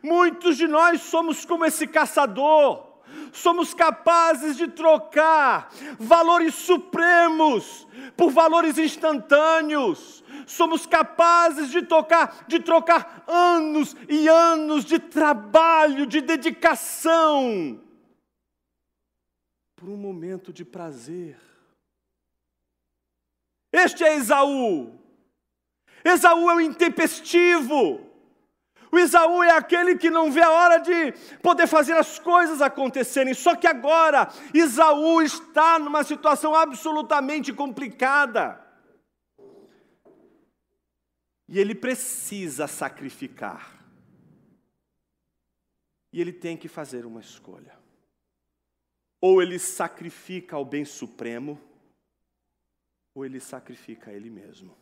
Muitos 0.00 0.56
de 0.56 0.68
nós 0.68 1.00
somos 1.00 1.44
como 1.44 1.64
esse 1.64 1.88
caçador, 1.88 2.86
somos 3.32 3.74
capazes 3.74 4.56
de 4.56 4.68
trocar 4.68 5.68
valores 5.98 6.54
supremos 6.54 7.88
por 8.16 8.30
valores 8.30 8.78
instantâneos, 8.78 10.22
somos 10.46 10.86
capazes 10.86 11.70
de 11.70 11.82
tocar, 11.82 12.46
de 12.46 12.60
trocar 12.60 13.24
anos 13.26 13.94
e 14.08 14.28
anos 14.28 14.84
de 14.84 14.98
trabalho, 14.98 16.06
de 16.06 16.20
dedicação, 16.20 17.82
por 19.74 19.88
um 19.88 19.96
momento 19.96 20.52
de 20.52 20.64
prazer. 20.64 21.38
Este 23.72 24.04
é 24.04 24.14
Esaú. 24.14 24.98
Esaú 26.02 26.50
é 26.50 26.54
o 26.54 26.60
intempestivo. 26.60 28.00
O 28.90 28.98
Esaú 28.98 29.42
é 29.42 29.50
aquele 29.50 29.96
que 29.96 30.08
não 30.08 30.30
vê 30.30 30.42
a 30.42 30.50
hora 30.50 30.78
de 30.78 31.12
poder 31.42 31.66
fazer 31.66 31.92
as 31.94 32.18
coisas 32.18 32.62
acontecerem. 32.62 33.34
Só 33.34 33.54
que 33.54 33.66
agora, 33.66 34.28
Esaú 34.54 35.20
está 35.20 35.78
numa 35.78 36.04
situação 36.04 36.54
absolutamente 36.54 37.52
complicada. 37.52 38.65
E 41.48 41.58
ele 41.58 41.74
precisa 41.74 42.66
sacrificar. 42.66 43.84
E 46.12 46.20
ele 46.20 46.32
tem 46.32 46.56
que 46.56 46.68
fazer 46.68 47.06
uma 47.06 47.20
escolha. 47.20 47.78
Ou 49.20 49.40
ele 49.40 49.58
sacrifica 49.58 50.56
ao 50.56 50.64
bem 50.64 50.84
supremo, 50.84 51.60
ou 53.14 53.24
ele 53.24 53.40
sacrifica 53.40 54.10
a 54.10 54.14
ele 54.14 54.30
mesmo. 54.30 54.76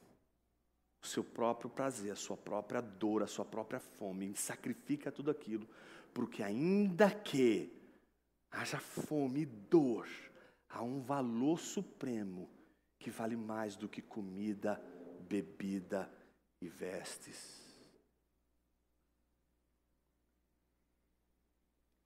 o 1.03 1.07
seu 1.07 1.23
próprio 1.23 1.69
prazer, 1.69 2.11
a 2.11 2.17
sua 2.17 2.37
própria 2.37 2.81
dor, 2.81 3.23
a 3.23 3.27
sua 3.27 3.45
própria 3.45 3.79
fome, 3.79 4.31
e 4.31 4.37
sacrifica 4.37 5.13
tudo 5.13 5.31
aquilo, 5.31 5.69
porque 6.15 6.43
ainda 6.43 7.11
que 7.11 7.71
haja 8.51 8.79
fome 8.79 9.43
e 9.43 9.47
dor, 9.47 10.09
há 10.67 10.83
um 10.83 11.03
valor 11.03 11.59
supremo 11.59 12.49
que 12.99 13.11
vale 13.11 13.37
mais 13.37 13.77
do 13.77 13.87
que 13.87 14.01
comida, 14.01 14.83
bebida 15.29 16.11
e 16.65 16.69
vestes. 16.69 17.63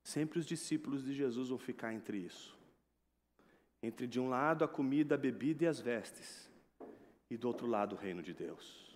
Sempre 0.03 0.39
os 0.39 0.47
discípulos 0.47 1.05
de 1.05 1.15
Jesus 1.15 1.51
vão 1.51 1.59
ficar 1.59 1.93
entre 1.93 2.19
isso. 2.19 2.57
Entre 3.83 4.07
de 4.07 4.19
um 4.19 4.29
lado 4.29 4.65
a 4.65 4.69
comida, 4.69 5.15
a 5.15 5.19
bebida 5.19 5.65
e 5.65 5.67
as 5.67 5.79
vestes, 5.79 6.51
e 7.31 7.37
do 7.37 7.47
outro 7.47 7.67
lado 7.67 7.95
o 7.95 7.99
reino 7.99 8.23
de 8.23 8.35
Deus. 8.35 8.88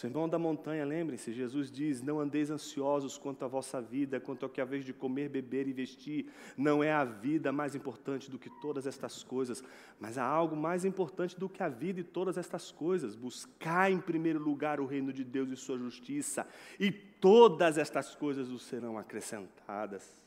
Sermão 0.00 0.26
da 0.26 0.38
montanha, 0.38 0.82
lembrem-se, 0.82 1.30
Jesus 1.30 1.70
diz: 1.70 2.00
Não 2.00 2.18
andeis 2.18 2.50
ansiosos 2.50 3.18
quanto 3.18 3.44
à 3.44 3.48
vossa 3.48 3.82
vida, 3.82 4.18
quanto 4.18 4.44
ao 4.44 4.48
que 4.48 4.58
haveis 4.58 4.82
de 4.82 4.94
comer, 4.94 5.28
beber 5.28 5.68
e 5.68 5.74
vestir. 5.74 6.32
Não 6.56 6.82
é 6.82 6.90
a 6.90 7.04
vida 7.04 7.52
mais 7.52 7.74
importante 7.74 8.30
do 8.30 8.38
que 8.38 8.48
todas 8.62 8.86
estas 8.86 9.22
coisas, 9.22 9.62
mas 10.00 10.16
há 10.16 10.24
algo 10.24 10.56
mais 10.56 10.86
importante 10.86 11.38
do 11.38 11.50
que 11.50 11.62
a 11.62 11.68
vida 11.68 12.00
e 12.00 12.02
todas 12.02 12.38
estas 12.38 12.72
coisas. 12.72 13.14
Buscar 13.14 13.92
em 13.92 14.00
primeiro 14.00 14.38
lugar 14.42 14.80
o 14.80 14.86
reino 14.86 15.12
de 15.12 15.22
Deus 15.22 15.50
e 15.50 15.56
sua 15.56 15.76
justiça, 15.76 16.48
e 16.78 16.90
todas 16.90 17.76
estas 17.76 18.14
coisas 18.14 18.48
os 18.48 18.62
serão 18.62 18.96
acrescentadas. 18.96 20.18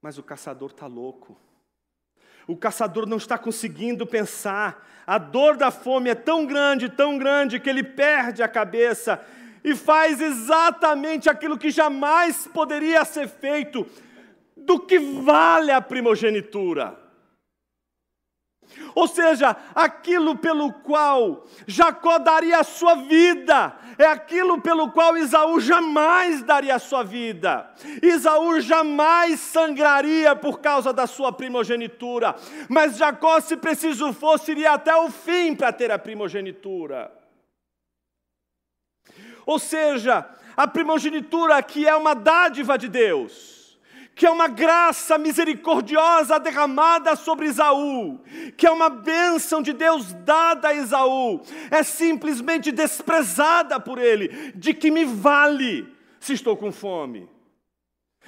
Mas 0.00 0.16
o 0.16 0.22
caçador 0.22 0.70
está 0.70 0.86
louco. 0.86 1.36
O 2.46 2.56
caçador 2.56 3.06
não 3.06 3.16
está 3.16 3.38
conseguindo 3.38 4.06
pensar. 4.06 4.86
A 5.06 5.18
dor 5.18 5.56
da 5.56 5.70
fome 5.70 6.10
é 6.10 6.14
tão 6.14 6.46
grande, 6.46 6.88
tão 6.88 7.18
grande, 7.18 7.58
que 7.58 7.68
ele 7.68 7.82
perde 7.82 8.42
a 8.42 8.48
cabeça 8.48 9.20
e 9.64 9.74
faz 9.74 10.20
exatamente 10.20 11.28
aquilo 11.28 11.58
que 11.58 11.70
jamais 11.70 12.46
poderia 12.46 13.04
ser 13.04 13.28
feito. 13.28 13.86
Do 14.56 14.78
que 14.78 14.98
vale 14.98 15.72
a 15.72 15.80
primogenitura? 15.80 17.01
Ou 18.94 19.06
seja, 19.06 19.56
aquilo 19.74 20.36
pelo 20.36 20.72
qual 20.72 21.46
Jacó 21.66 22.18
daria 22.18 22.58
a 22.58 22.64
sua 22.64 22.94
vida, 22.94 23.74
é 23.98 24.06
aquilo 24.06 24.60
pelo 24.60 24.90
qual 24.90 25.16
Isaú 25.16 25.60
jamais 25.60 26.42
daria 26.42 26.74
a 26.74 26.78
sua 26.78 27.02
vida. 27.02 27.70
Isaú 28.02 28.60
jamais 28.60 29.40
sangraria 29.40 30.36
por 30.36 30.60
causa 30.60 30.92
da 30.92 31.06
sua 31.06 31.32
primogenitura, 31.32 32.34
mas 32.68 32.96
Jacó, 32.96 33.40
se 33.40 33.56
preciso 33.56 34.12
fosse, 34.12 34.52
iria 34.52 34.72
até 34.72 34.94
o 34.94 35.10
fim 35.10 35.54
para 35.54 35.72
ter 35.72 35.90
a 35.90 35.98
primogenitura. 35.98 37.10
Ou 39.46 39.58
seja, 39.58 40.26
a 40.56 40.68
primogenitura 40.68 41.62
que 41.62 41.86
é 41.86 41.94
uma 41.94 42.14
dádiva 42.14 42.76
de 42.76 42.88
Deus 42.88 43.61
que 44.14 44.26
é 44.26 44.30
uma 44.30 44.48
graça 44.48 45.16
misericordiosa 45.16 46.38
derramada 46.38 47.16
sobre 47.16 47.46
Isaú, 47.46 48.20
que 48.56 48.66
é 48.66 48.70
uma 48.70 48.90
bênção 48.90 49.62
de 49.62 49.72
Deus 49.72 50.12
dada 50.12 50.68
a 50.68 50.74
Isaú, 50.74 51.40
é 51.70 51.82
simplesmente 51.82 52.70
desprezada 52.70 53.80
por 53.80 53.98
ele, 53.98 54.52
de 54.54 54.74
que 54.74 54.90
me 54.90 55.04
vale 55.04 55.86
se 56.20 56.34
estou 56.34 56.56
com 56.56 56.70
fome. 56.70 57.28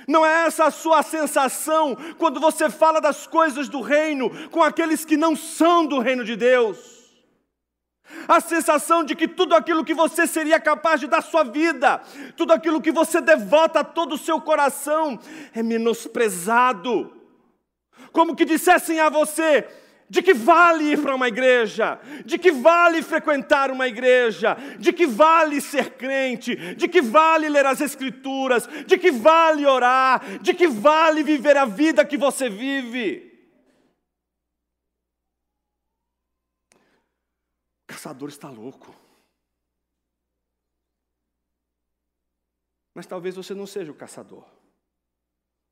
Não 0.09 0.25
é 0.25 0.47
essa 0.47 0.65
a 0.65 0.71
sua 0.71 1.03
sensação 1.03 1.97
quando 2.19 2.41
você 2.41 2.69
fala 2.69 3.01
das 3.01 3.27
coisas 3.27 3.69
do 3.69 3.81
reino 3.81 4.31
com 4.49 4.63
aqueles 4.63 5.05
que 5.05 5.17
não 5.17 5.37
são 5.37 5.87
do 5.87 5.99
reino 5.99 6.25
de 6.25 6.37
Deus? 6.37 6.94
A 8.29 8.41
sensação 8.41 9.05
de 9.05 9.15
que 9.15 9.29
tudo 9.29 9.55
aquilo 9.55 9.85
que 9.85 9.95
você 9.95 10.27
seria 10.27 10.61
capaz 10.61 11.01
de 11.01 11.07
dar 11.07 11.23
sua 11.23 11.45
vida, 11.45 12.01
tudo 12.37 12.53
aquilo 12.53 12.81
que 12.81 12.93
você 12.93 13.21
devota 13.21 13.85
todo 13.85 14.15
o 14.15 14.19
seu 14.19 14.41
coração, 14.41 15.19
é 15.55 15.63
menosprezado. 15.63 17.13
Como 18.13 18.37
que 18.37 18.45
dissessem 18.45 19.01
a 19.01 19.09
você: 19.09 19.67
de 20.09 20.23
que 20.23 20.35
vale 20.35 20.93
ir 20.93 21.03
para 21.03 21.15
uma 21.15 21.29
igreja, 21.29 21.99
de 22.25 22.39
que 22.39 22.53
vale 22.53 23.03
frequentar 23.03 23.71
uma 23.71 23.89
igreja, 23.89 24.57
de 24.79 24.93
que 24.93 25.07
vale 25.07 25.61
ser 25.61 25.91
crente, 25.91 26.55
de 26.75 26.87
que 26.87 27.03
vale 27.03 27.49
ler 27.49 27.67
as 27.67 27.81
Escrituras, 27.81 28.69
de 28.87 28.97
que 28.97 29.11
vale 29.11 29.67
orar, 29.67 30.23
de 30.41 30.55
que 30.55 30.69
vale 30.69 31.23
viver 31.23 31.57
a 31.57 31.65
vida 31.65 32.05
que 32.05 32.17
você 32.17 32.49
vive. 32.49 33.34
Caçador 37.95 38.29
está 38.29 38.51
louco. 38.51 38.95
Mas 42.93 43.07
talvez 43.07 43.37
você 43.37 43.55
não 43.55 43.67
seja 43.67 43.91
o 43.91 43.95
caçador. 43.95 44.45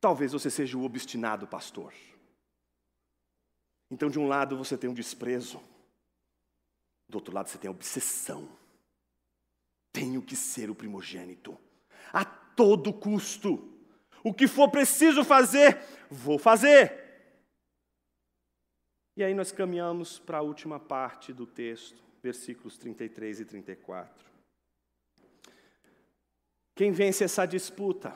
Talvez 0.00 0.32
você 0.32 0.50
seja 0.50 0.78
o 0.78 0.84
obstinado 0.84 1.46
pastor. 1.46 1.92
Então, 3.90 4.08
de 4.08 4.18
um 4.18 4.26
lado 4.26 4.56
você 4.56 4.76
tem 4.76 4.88
um 4.88 4.94
desprezo, 4.94 5.62
do 7.08 7.16
outro 7.16 7.34
lado 7.34 7.48
você 7.48 7.58
tem 7.58 7.68
a 7.68 7.72
obsessão. 7.72 8.48
Tenho 9.92 10.22
que 10.22 10.34
ser 10.34 10.70
o 10.70 10.74
primogênito, 10.74 11.58
a 12.12 12.24
todo 12.24 12.92
custo. 12.92 13.68
O 14.24 14.32
que 14.32 14.48
for 14.48 14.70
preciso 14.70 15.24
fazer, 15.24 15.78
vou 16.08 16.38
fazer. 16.38 17.02
E 19.16 19.22
aí 19.22 19.34
nós 19.34 19.52
caminhamos 19.52 20.18
para 20.18 20.38
a 20.38 20.42
última 20.42 20.80
parte 20.80 21.32
do 21.32 21.46
texto, 21.46 22.02
versículos 22.22 22.78
33 22.78 23.40
e 23.40 23.44
34. 23.44 24.32
Quem 26.74 26.92
vence 26.92 27.24
essa 27.24 27.44
disputa 27.44 28.14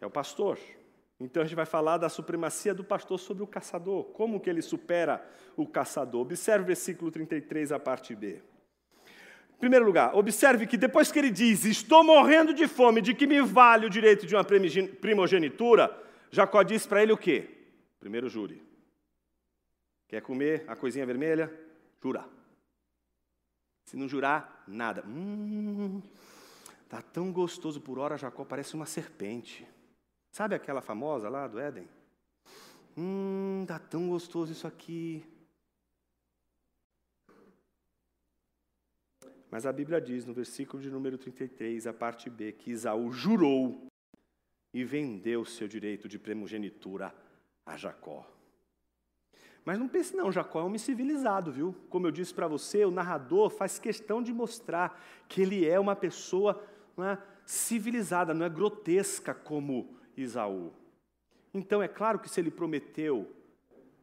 é 0.00 0.06
o 0.06 0.10
pastor. 0.10 0.58
Então 1.20 1.42
a 1.42 1.46
gente 1.46 1.54
vai 1.54 1.66
falar 1.66 1.98
da 1.98 2.08
supremacia 2.08 2.74
do 2.74 2.82
pastor 2.82 3.18
sobre 3.18 3.42
o 3.42 3.46
caçador. 3.46 4.04
Como 4.06 4.40
que 4.40 4.48
ele 4.48 4.62
supera 4.62 5.24
o 5.56 5.66
caçador? 5.66 6.22
Observe 6.22 6.64
o 6.64 6.66
versículo 6.66 7.10
33, 7.10 7.72
a 7.72 7.78
parte 7.78 8.14
B. 8.14 8.42
Em 9.54 9.58
primeiro 9.60 9.84
lugar, 9.84 10.16
observe 10.16 10.66
que 10.66 10.76
depois 10.76 11.12
que 11.12 11.18
ele 11.18 11.30
diz: 11.30 11.64
Estou 11.64 12.02
morrendo 12.02 12.52
de 12.52 12.66
fome, 12.66 13.00
de 13.00 13.14
que 13.14 13.26
me 13.26 13.40
vale 13.40 13.86
o 13.86 13.90
direito 13.90 14.26
de 14.26 14.34
uma 14.34 14.44
primogenitura? 14.44 15.96
Jacó 16.30 16.62
diz 16.64 16.86
para 16.86 17.02
ele 17.02 17.12
o 17.12 17.16
quê? 17.16 17.48
Primeiro 18.00 18.28
jure. 18.28 18.60
Quer 20.08 20.22
comer 20.22 20.64
a 20.66 20.74
coisinha 20.74 21.06
vermelha? 21.06 21.52
Jura. 22.02 22.41
Se 23.92 23.96
não 23.98 24.08
jurar, 24.08 24.64
nada. 24.66 25.04
Hum, 25.06 26.00
tá 26.88 27.02
tão 27.02 27.30
gostoso 27.30 27.78
por 27.78 27.98
hora, 27.98 28.16
Jacó 28.16 28.42
parece 28.42 28.74
uma 28.74 28.86
serpente. 28.86 29.68
Sabe 30.30 30.54
aquela 30.54 30.80
famosa 30.80 31.28
lá 31.28 31.46
do 31.46 31.60
Éden? 31.60 31.86
Hum, 32.96 33.66
tá 33.68 33.78
tão 33.78 34.08
gostoso 34.08 34.50
isso 34.50 34.66
aqui. 34.66 35.22
Mas 39.50 39.66
a 39.66 39.72
Bíblia 39.74 40.00
diz 40.00 40.24
no 40.24 40.32
versículo 40.32 40.82
de 40.82 40.90
número 40.90 41.18
33, 41.18 41.86
a 41.86 41.92
parte 41.92 42.30
B, 42.30 42.52
que 42.52 42.70
Isaú 42.70 43.12
jurou 43.12 43.88
e 44.72 44.84
vendeu 44.84 45.44
seu 45.44 45.68
direito 45.68 46.08
de 46.08 46.18
primogenitura 46.18 47.14
a 47.66 47.76
Jacó. 47.76 48.26
Mas 49.64 49.78
não 49.78 49.88
pense 49.88 50.16
não, 50.16 50.32
Jacó 50.32 50.60
é 50.60 50.62
um 50.62 50.66
homem 50.66 50.78
civilizado, 50.78 51.52
viu? 51.52 51.74
Como 51.88 52.06
eu 52.06 52.10
disse 52.10 52.34
para 52.34 52.48
você, 52.48 52.84
o 52.84 52.90
narrador 52.90 53.48
faz 53.48 53.78
questão 53.78 54.22
de 54.22 54.32
mostrar 54.32 55.00
que 55.28 55.40
ele 55.40 55.68
é 55.68 55.78
uma 55.78 55.94
pessoa 55.94 56.62
não 56.96 57.04
é, 57.04 57.18
civilizada, 57.46 58.34
não 58.34 58.44
é 58.44 58.48
grotesca 58.48 59.32
como 59.32 59.96
Isaú. 60.16 60.72
Então 61.54 61.82
é 61.82 61.88
claro 61.88 62.18
que 62.18 62.28
se 62.28 62.40
ele 62.40 62.50
prometeu 62.50 63.30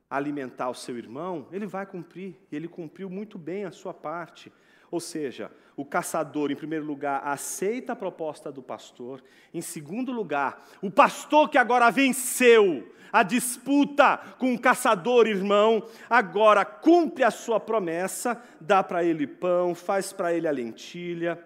alimentar 0.09 0.69
o 0.69 0.73
seu 0.73 0.97
irmão, 0.97 1.47
ele 1.51 1.67
vai 1.67 1.85
cumprir, 1.85 2.35
e 2.51 2.55
ele 2.55 2.67
cumpriu 2.67 3.09
muito 3.09 3.37
bem 3.37 3.65
a 3.65 3.71
sua 3.71 3.93
parte. 3.93 4.51
Ou 4.91 4.99
seja, 4.99 5.51
o 5.77 5.85
caçador, 5.85 6.51
em 6.51 6.55
primeiro 6.55 6.85
lugar, 6.85 7.21
aceita 7.23 7.93
a 7.93 7.95
proposta 7.95 8.51
do 8.51 8.63
pastor. 8.63 9.23
Em 9.53 9.61
segundo 9.61 10.11
lugar, 10.11 10.65
o 10.81 10.89
pastor 10.89 11.47
que 11.47 11.57
agora 11.57 11.91
venceu 11.91 12.91
a 13.11 13.23
disputa 13.23 14.17
com 14.37 14.53
o 14.53 14.59
caçador 14.59 15.27
irmão, 15.27 15.87
agora 16.09 16.65
cumpre 16.65 17.23
a 17.23 17.31
sua 17.31 17.59
promessa, 17.59 18.41
dá 18.59 18.83
para 18.83 19.03
ele 19.03 19.27
pão, 19.27 19.75
faz 19.75 20.11
para 20.11 20.33
ele 20.33 20.47
a 20.47 20.51
lentilha. 20.51 21.43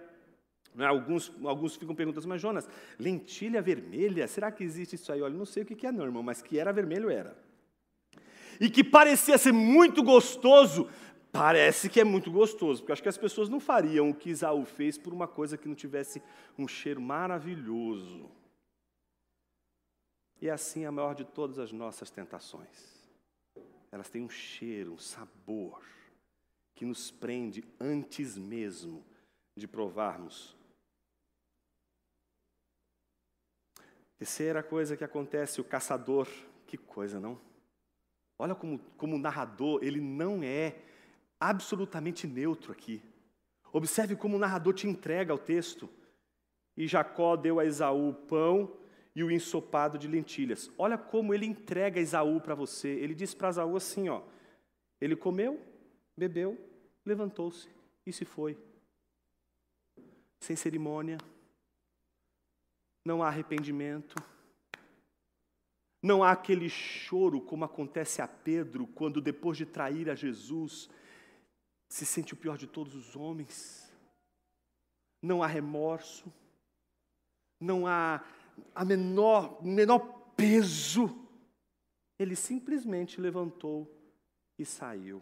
Né, 0.73 0.85
alguns, 0.85 1.31
alguns 1.43 1.75
ficam 1.75 1.93
perguntando, 1.93 2.27
mas 2.27 2.41
Jonas, 2.41 2.67
lentilha 2.97 3.61
vermelha, 3.61 4.27
será 4.27 4.51
que 4.51 4.63
existe 4.63 4.95
isso 4.95 5.11
aí? 5.11 5.21
Olha, 5.21 5.35
não 5.35 5.45
sei 5.45 5.63
o 5.63 5.65
que 5.65 5.85
é 5.85 5.91
não, 5.91 6.05
irmão, 6.05 6.23
mas 6.23 6.41
que 6.41 6.57
era 6.57 6.73
vermelho 6.73 7.09
era. 7.09 7.35
E 8.59 8.69
que 8.69 8.83
parecia 8.83 9.37
ser 9.37 9.51
muito 9.51 10.03
gostoso, 10.03 10.89
Parece 11.33 11.89
que 11.89 11.99
é 11.99 12.03
muito 12.03 12.29
gostoso, 12.29 12.81
porque 12.81 12.91
acho 12.91 13.01
que 13.01 13.09
as 13.09 13.17
pessoas 13.17 13.49
não 13.49 13.59
fariam 13.59 14.11
o 14.11 14.13
que 14.13 14.29
Isaú 14.29 14.63
fez 14.65 14.99
por 14.99 15.11
uma 15.11 15.27
coisa 15.27 15.57
que 15.57 15.67
não 15.67 15.73
tivesse 15.73 16.21
um 16.55 16.67
cheiro 16.67 17.01
maravilhoso. 17.01 18.29
E 20.39 20.47
é 20.47 20.51
assim 20.51 20.85
a 20.85 20.91
maior 20.91 21.15
de 21.15 21.25
todas 21.25 21.57
as 21.57 21.71
nossas 21.71 22.11
tentações. 22.11 23.03
Elas 23.91 24.11
têm 24.11 24.21
um 24.21 24.29
cheiro, 24.29 24.93
um 24.93 24.99
sabor, 24.99 25.81
que 26.75 26.85
nos 26.85 27.09
prende 27.09 27.63
antes 27.79 28.37
mesmo 28.37 29.03
de 29.57 29.67
provarmos. 29.67 30.55
Terceira 34.19 34.61
coisa 34.61 34.95
que 34.95 35.03
acontece, 35.03 35.59
o 35.59 35.63
caçador, 35.63 36.27
que 36.67 36.77
coisa, 36.77 37.19
não? 37.19 37.41
Olha 38.37 38.55
como, 38.55 38.79
como 38.97 39.15
o 39.15 39.19
narrador, 39.19 39.79
ele 39.83 40.01
não 40.01 40.41
é 40.43 40.75
absolutamente 41.39 42.25
neutro 42.25 42.71
aqui. 42.71 43.01
Observe 43.71 44.15
como 44.15 44.35
o 44.35 44.39
narrador 44.39 44.73
te 44.73 44.87
entrega 44.87 45.33
o 45.33 45.37
texto. 45.37 45.89
E 46.75 46.87
Jacó 46.87 47.35
deu 47.35 47.59
a 47.59 47.65
Esaú 47.65 48.09
o 48.09 48.13
pão 48.13 48.77
e 49.15 49.23
o 49.23 49.31
ensopado 49.31 49.97
de 49.97 50.07
lentilhas. 50.07 50.71
Olha 50.77 50.97
como 50.97 51.33
ele 51.33 51.45
entrega 51.45 51.99
Esaú 51.99 52.39
para 52.41 52.55
você. 52.55 52.89
Ele 52.89 53.13
diz 53.13 53.33
para 53.33 53.49
Esaú 53.49 53.75
assim, 53.75 54.09
ó: 54.09 54.23
Ele 54.99 55.15
comeu, 55.15 55.59
bebeu, 56.17 56.57
levantou-se 57.05 57.69
e 58.05 58.11
se 58.11 58.25
foi. 58.25 58.57
Sem 60.39 60.55
cerimônia. 60.55 61.17
Não 63.05 63.21
há 63.21 63.27
arrependimento. 63.27 64.15
Não 66.03 66.21
há 66.21 66.31
aquele 66.31 66.69
choro 66.69 67.39
como 67.39 67.63
acontece 67.63 68.21
a 68.21 68.27
Pedro 68.27 68.85
quando 68.85 69.21
depois 69.21 69.57
de 69.57 69.65
trair 69.65 70.09
a 70.09 70.15
Jesus 70.15 70.89
se 71.87 72.05
sente 72.05 72.33
o 72.33 72.37
pior 72.37 72.57
de 72.57 72.67
todos 72.67 72.93
os 72.93 73.15
homens. 73.15 73.89
Não 75.21 75.41
há 75.41 75.47
remorso. 75.47 76.25
Não 77.57 77.87
há 77.87 78.21
a 78.75 78.83
menor, 78.83 79.63
menor 79.63 79.99
peso. 80.35 81.25
Ele 82.19 82.35
simplesmente 82.35 83.21
levantou 83.21 83.89
e 84.59 84.65
saiu. 84.65 85.21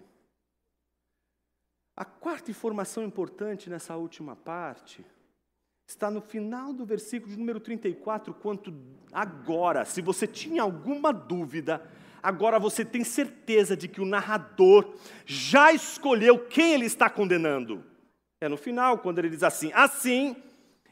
A 1.96 2.04
quarta 2.04 2.50
informação 2.50 3.04
importante 3.04 3.70
nessa 3.70 3.96
última 3.96 4.36
parte 4.36 5.06
está 5.92 6.10
no 6.10 6.22
final 6.22 6.74
do 6.74 6.86
versículo 6.86 7.32
de 7.32 7.38
número 7.38 7.60
34, 7.60 8.34
quanto 8.34 8.74
agora, 9.12 9.86
se 9.86 10.02
você 10.02 10.26
tinha 10.26 10.64
alguma 10.64 11.12
dúvida, 11.12 11.82
agora 12.24 12.58
você 12.58 12.86
tem 12.86 13.04
certeza 13.04 13.76
de 13.76 13.88
que 13.88 14.02
o 14.02 14.06
narrador 14.06 14.96
já 15.26 15.72
escolheu 15.72 16.40
quem 16.40 16.74
ele 16.74 16.86
está 16.86 17.10
condenando. 17.10 17.84
É 18.40 18.48
no 18.48 18.58
final, 18.58 19.00
quando 19.00 19.20
ele 19.20 19.30
diz 19.30 19.44
assim: 19.44 19.72
Assim, 19.74 20.36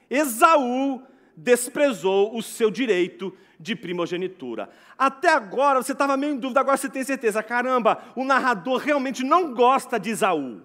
Esaú 0.10 1.02
desprezou 1.36 2.36
o 2.38 2.44
seu 2.44 2.70
direito 2.70 3.36
de 3.60 3.76
primogenitura. 3.76 4.70
Até 4.98 5.30
agora 5.30 5.82
você 5.82 5.94
estava 5.94 6.18
meio 6.18 6.34
em 6.34 6.38
dúvida, 6.38 6.60
agora 6.60 6.78
você 6.78 6.90
tem 6.90 7.04
certeza. 7.04 7.42
Caramba, 7.42 8.04
o 8.16 8.24
narrador 8.24 8.80
realmente 8.80 9.24
não 9.24 9.54
gosta 9.54 10.00
de 10.00 10.10
Esaú. 10.10 10.62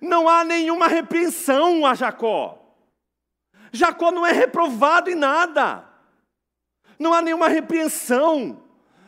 Não 0.00 0.28
há 0.28 0.44
nenhuma 0.44 0.86
repreensão 0.86 1.86
a 1.86 1.94
Jacó. 1.94 2.63
Jacó 3.74 4.12
não 4.12 4.24
é 4.24 4.30
reprovado 4.30 5.10
em 5.10 5.16
nada. 5.16 5.84
Não 6.98 7.12
há 7.12 7.20
nenhuma 7.20 7.48
repreensão. 7.48 8.62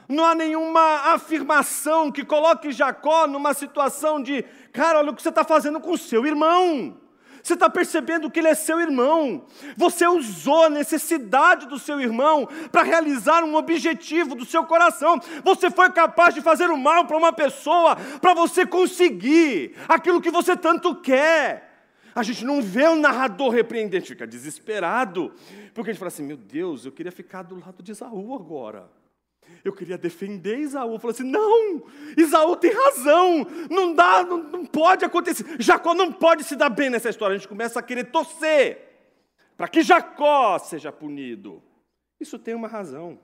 Não 0.09 0.25
há 0.25 0.35
nenhuma 0.35 1.13
afirmação 1.15 2.11
que 2.11 2.25
coloque 2.25 2.73
Jacó 2.73 3.27
numa 3.27 3.55
situação 3.55 4.23
de, 4.23 4.45
cara, 4.73 4.99
olha 4.99 5.11
o 5.11 5.15
que 5.15 5.23
você 5.23 5.29
está 5.29 5.45
fazendo 5.45 5.81
com 5.81 5.97
seu 5.97 6.27
irmão. 6.27 7.01
Você 7.43 7.55
está 7.55 7.71
percebendo 7.71 8.29
que 8.29 8.41
ele 8.41 8.49
é 8.49 8.55
seu 8.55 8.81
irmão. 8.81 9.47
Você 9.77 10.05
usou 10.05 10.65
a 10.65 10.71
necessidade 10.71 11.67
do 11.67 11.79
seu 11.79 12.01
irmão 12.01 12.49
para 12.73 12.83
realizar 12.83 13.45
um 13.45 13.55
objetivo 13.55 14.35
do 14.35 14.45
seu 14.45 14.65
coração. 14.65 15.21
Você 15.45 15.71
foi 15.71 15.91
capaz 15.93 16.35
de 16.35 16.41
fazer 16.41 16.71
o 16.71 16.77
mal 16.77 17.05
para 17.05 17.17
uma 17.17 17.33
pessoa 17.33 17.95
para 18.21 18.35
você 18.35 18.67
conseguir 18.67 19.77
aquilo 19.89 20.21
que 20.21 20.31
você 20.31 20.57
tanto 20.57 20.97
quer. 20.97 21.76
A 22.17 22.23
gente 22.23 22.47
não 22.47 22.63
vê 22.63 22.89
o 22.89 22.97
narrador 22.97 23.51
repreendente, 23.51 24.09
fica 24.09 24.27
desesperado, 24.27 25.35
porque 25.75 25.91
a 25.91 25.93
gente 25.93 25.99
fala 25.99 26.09
assim: 26.09 26.23
meu 26.23 26.39
Deus, 26.39 26.87
eu 26.87 26.91
queria 26.91 27.13
ficar 27.13 27.43
do 27.43 27.61
lado 27.61 27.83
de 27.83 27.93
Isaú 27.93 28.35
agora. 28.35 28.91
Eu 29.63 29.75
queria 29.75 29.99
defender 29.99 30.59
Isaú. 30.61 30.99
Eu 30.99 31.11
assim: 31.11 31.31
não, 31.31 31.87
Isaú 32.17 32.57
tem 32.57 32.73
razão. 32.73 33.47
Não 33.71 33.95
dá, 33.95 34.25
não, 34.25 34.43
não 34.45 34.65
pode 34.65 35.05
acontecer. 35.05 35.61
Jacó 35.61 35.93
não 35.93 36.11
pode 36.11 36.43
se 36.45 36.57
dar 36.57 36.71
bem 36.71 36.89
nessa 36.89 37.11
história. 37.11 37.35
A 37.35 37.39
gente 37.39 37.49
começa 37.49 37.79
a 37.79 37.83
querer 37.83 38.05
torcer 38.05 38.79
para 39.55 39.69
que 39.69 39.83
Jacó 39.83 40.59
seja 40.59 40.91
punido. 40.91 41.63
Isso 42.19 42.39
tem 42.39 42.55
uma 42.55 42.67
razão. 42.67 43.21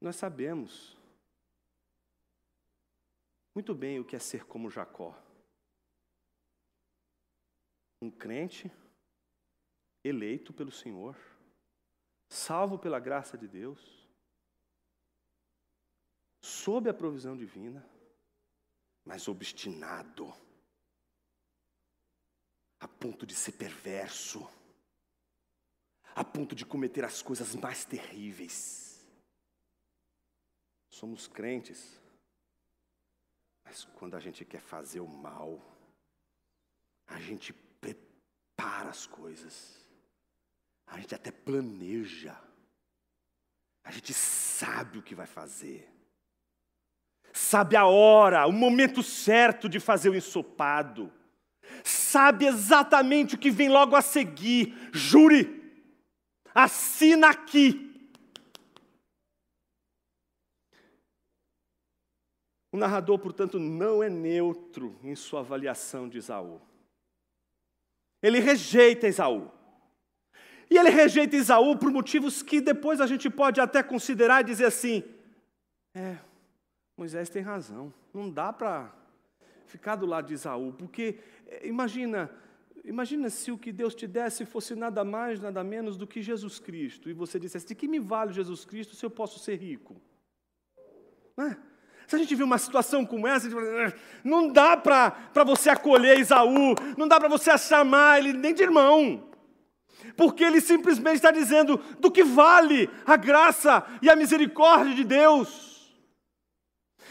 Nós 0.00 0.16
sabemos 0.16 0.96
muito 3.54 3.72
bem 3.72 4.00
o 4.00 4.04
que 4.04 4.16
é 4.16 4.18
ser 4.18 4.44
como 4.44 4.68
Jacó. 4.68 5.14
Um 8.06 8.10
crente 8.10 8.70
eleito 10.04 10.52
pelo 10.52 10.70
Senhor 10.70 11.16
salvo 12.28 12.78
pela 12.78 13.00
graça 13.00 13.36
de 13.36 13.48
Deus, 13.48 13.80
sob 16.40 16.88
a 16.88 16.94
provisão 16.94 17.36
divina, 17.36 17.84
mas 19.04 19.26
obstinado, 19.26 20.32
a 22.78 22.86
ponto 22.86 23.26
de 23.26 23.34
ser 23.34 23.52
perverso, 23.52 24.48
a 26.14 26.24
ponto 26.24 26.54
de 26.54 26.64
cometer 26.64 27.04
as 27.04 27.22
coisas 27.22 27.56
mais 27.56 27.84
terríveis. 27.84 29.04
Somos 30.90 31.26
crentes, 31.26 32.00
mas 33.64 33.84
quando 33.98 34.14
a 34.14 34.20
gente 34.20 34.44
quer 34.44 34.60
fazer 34.60 35.00
o 35.00 35.08
mal, 35.08 35.60
a 37.08 37.20
gente 37.20 37.52
prepara 38.56 38.88
as 38.88 39.06
coisas 39.06 39.76
a 40.86 40.98
gente 40.98 41.14
até 41.14 41.30
planeja. 41.30 42.36
A 43.82 43.90
gente 43.90 44.14
sabe 44.14 44.98
o 44.98 45.02
que 45.02 45.14
vai 45.14 45.26
fazer. 45.26 45.92
Sabe 47.32 47.76
a 47.76 47.86
hora, 47.86 48.46
o 48.46 48.52
momento 48.52 49.02
certo 49.02 49.68
de 49.68 49.80
fazer 49.80 50.08
o 50.08 50.14
ensopado. 50.14 51.12
Sabe 51.84 52.46
exatamente 52.46 53.34
o 53.34 53.38
que 53.38 53.50
vem 53.50 53.68
logo 53.68 53.96
a 53.96 54.00
seguir. 54.00 54.74
Jure. 54.92 55.62
Assina 56.54 57.30
aqui. 57.30 57.82
O 62.72 62.76
narrador, 62.76 63.18
portanto, 63.18 63.58
não 63.58 64.02
é 64.02 64.08
neutro 64.08 64.98
em 65.02 65.14
sua 65.14 65.40
avaliação 65.40 66.08
de 66.08 66.18
Esaú. 66.18 66.60
Ele 68.22 68.40
rejeita 68.40 69.06
Esaú. 69.06 69.50
E 70.70 70.76
ele 70.76 70.90
rejeita 70.90 71.36
Isaú 71.36 71.76
por 71.76 71.90
motivos 71.90 72.42
que 72.42 72.60
depois 72.60 73.00
a 73.00 73.06
gente 73.06 73.30
pode 73.30 73.60
até 73.60 73.82
considerar 73.82 74.40
e 74.40 74.44
dizer 74.44 74.66
assim: 74.66 75.04
é, 75.94 76.16
Moisés 76.96 77.28
tem 77.28 77.42
razão, 77.42 77.92
não 78.12 78.30
dá 78.30 78.52
para 78.52 78.92
ficar 79.66 79.96
do 79.96 80.06
lado 80.06 80.26
de 80.26 80.34
Isaú, 80.34 80.72
porque 80.72 81.18
é, 81.46 81.66
imagina, 81.68 82.30
imagina 82.84 83.30
se 83.30 83.52
o 83.52 83.58
que 83.58 83.70
Deus 83.70 83.94
te 83.94 84.06
desse 84.06 84.44
fosse 84.44 84.74
nada 84.74 85.04
mais, 85.04 85.40
nada 85.40 85.62
menos 85.62 85.96
do 85.96 86.06
que 86.06 86.20
Jesus 86.20 86.58
Cristo, 86.58 87.08
e 87.08 87.12
você 87.12 87.38
dissesse: 87.38 87.66
de 87.66 87.74
que 87.74 87.86
me 87.86 88.00
vale 88.00 88.32
Jesus 88.32 88.64
Cristo 88.64 88.96
se 88.96 89.04
eu 89.06 89.10
posso 89.10 89.38
ser 89.38 89.56
rico? 89.56 89.96
Não 91.36 91.46
é? 91.46 91.56
Se 92.06 92.14
a 92.14 92.18
gente 92.18 92.34
vê 92.34 92.42
uma 92.42 92.58
situação 92.58 93.04
como 93.04 93.26
essa, 93.26 93.48
não 94.22 94.48
dá 94.52 94.76
para 94.76 95.44
você 95.44 95.70
acolher 95.70 96.18
Isaú, 96.18 96.74
não 96.96 97.08
dá 97.08 97.18
para 97.18 97.28
você 97.28 97.56
chamar 97.58 98.18
ele 98.18 98.32
nem 98.32 98.54
de 98.54 98.62
irmão 98.62 99.26
porque 100.16 100.44
ele 100.44 100.60
simplesmente 100.60 101.16
está 101.16 101.30
dizendo 101.30 101.78
do 101.98 102.10
que 102.10 102.22
vale 102.22 102.88
a 103.04 103.16
graça 103.16 103.84
e 104.00 104.10
a 104.10 104.16
misericórdia 104.16 104.94
de 104.94 105.04
Deus. 105.04 105.94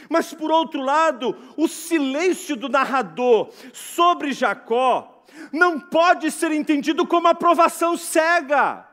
Mas 0.09 0.33
por 0.33 0.51
outro 0.51 0.81
lado, 0.81 1.35
o 1.57 1.67
silêncio 1.67 2.55
do 2.55 2.69
narrador 2.69 3.49
sobre 3.73 4.33
Jacó 4.33 5.23
não 5.51 5.79
pode 5.79 6.31
ser 6.31 6.51
entendido 6.51 7.05
como 7.07 7.27
aprovação 7.27 7.97
cega. 7.97 8.84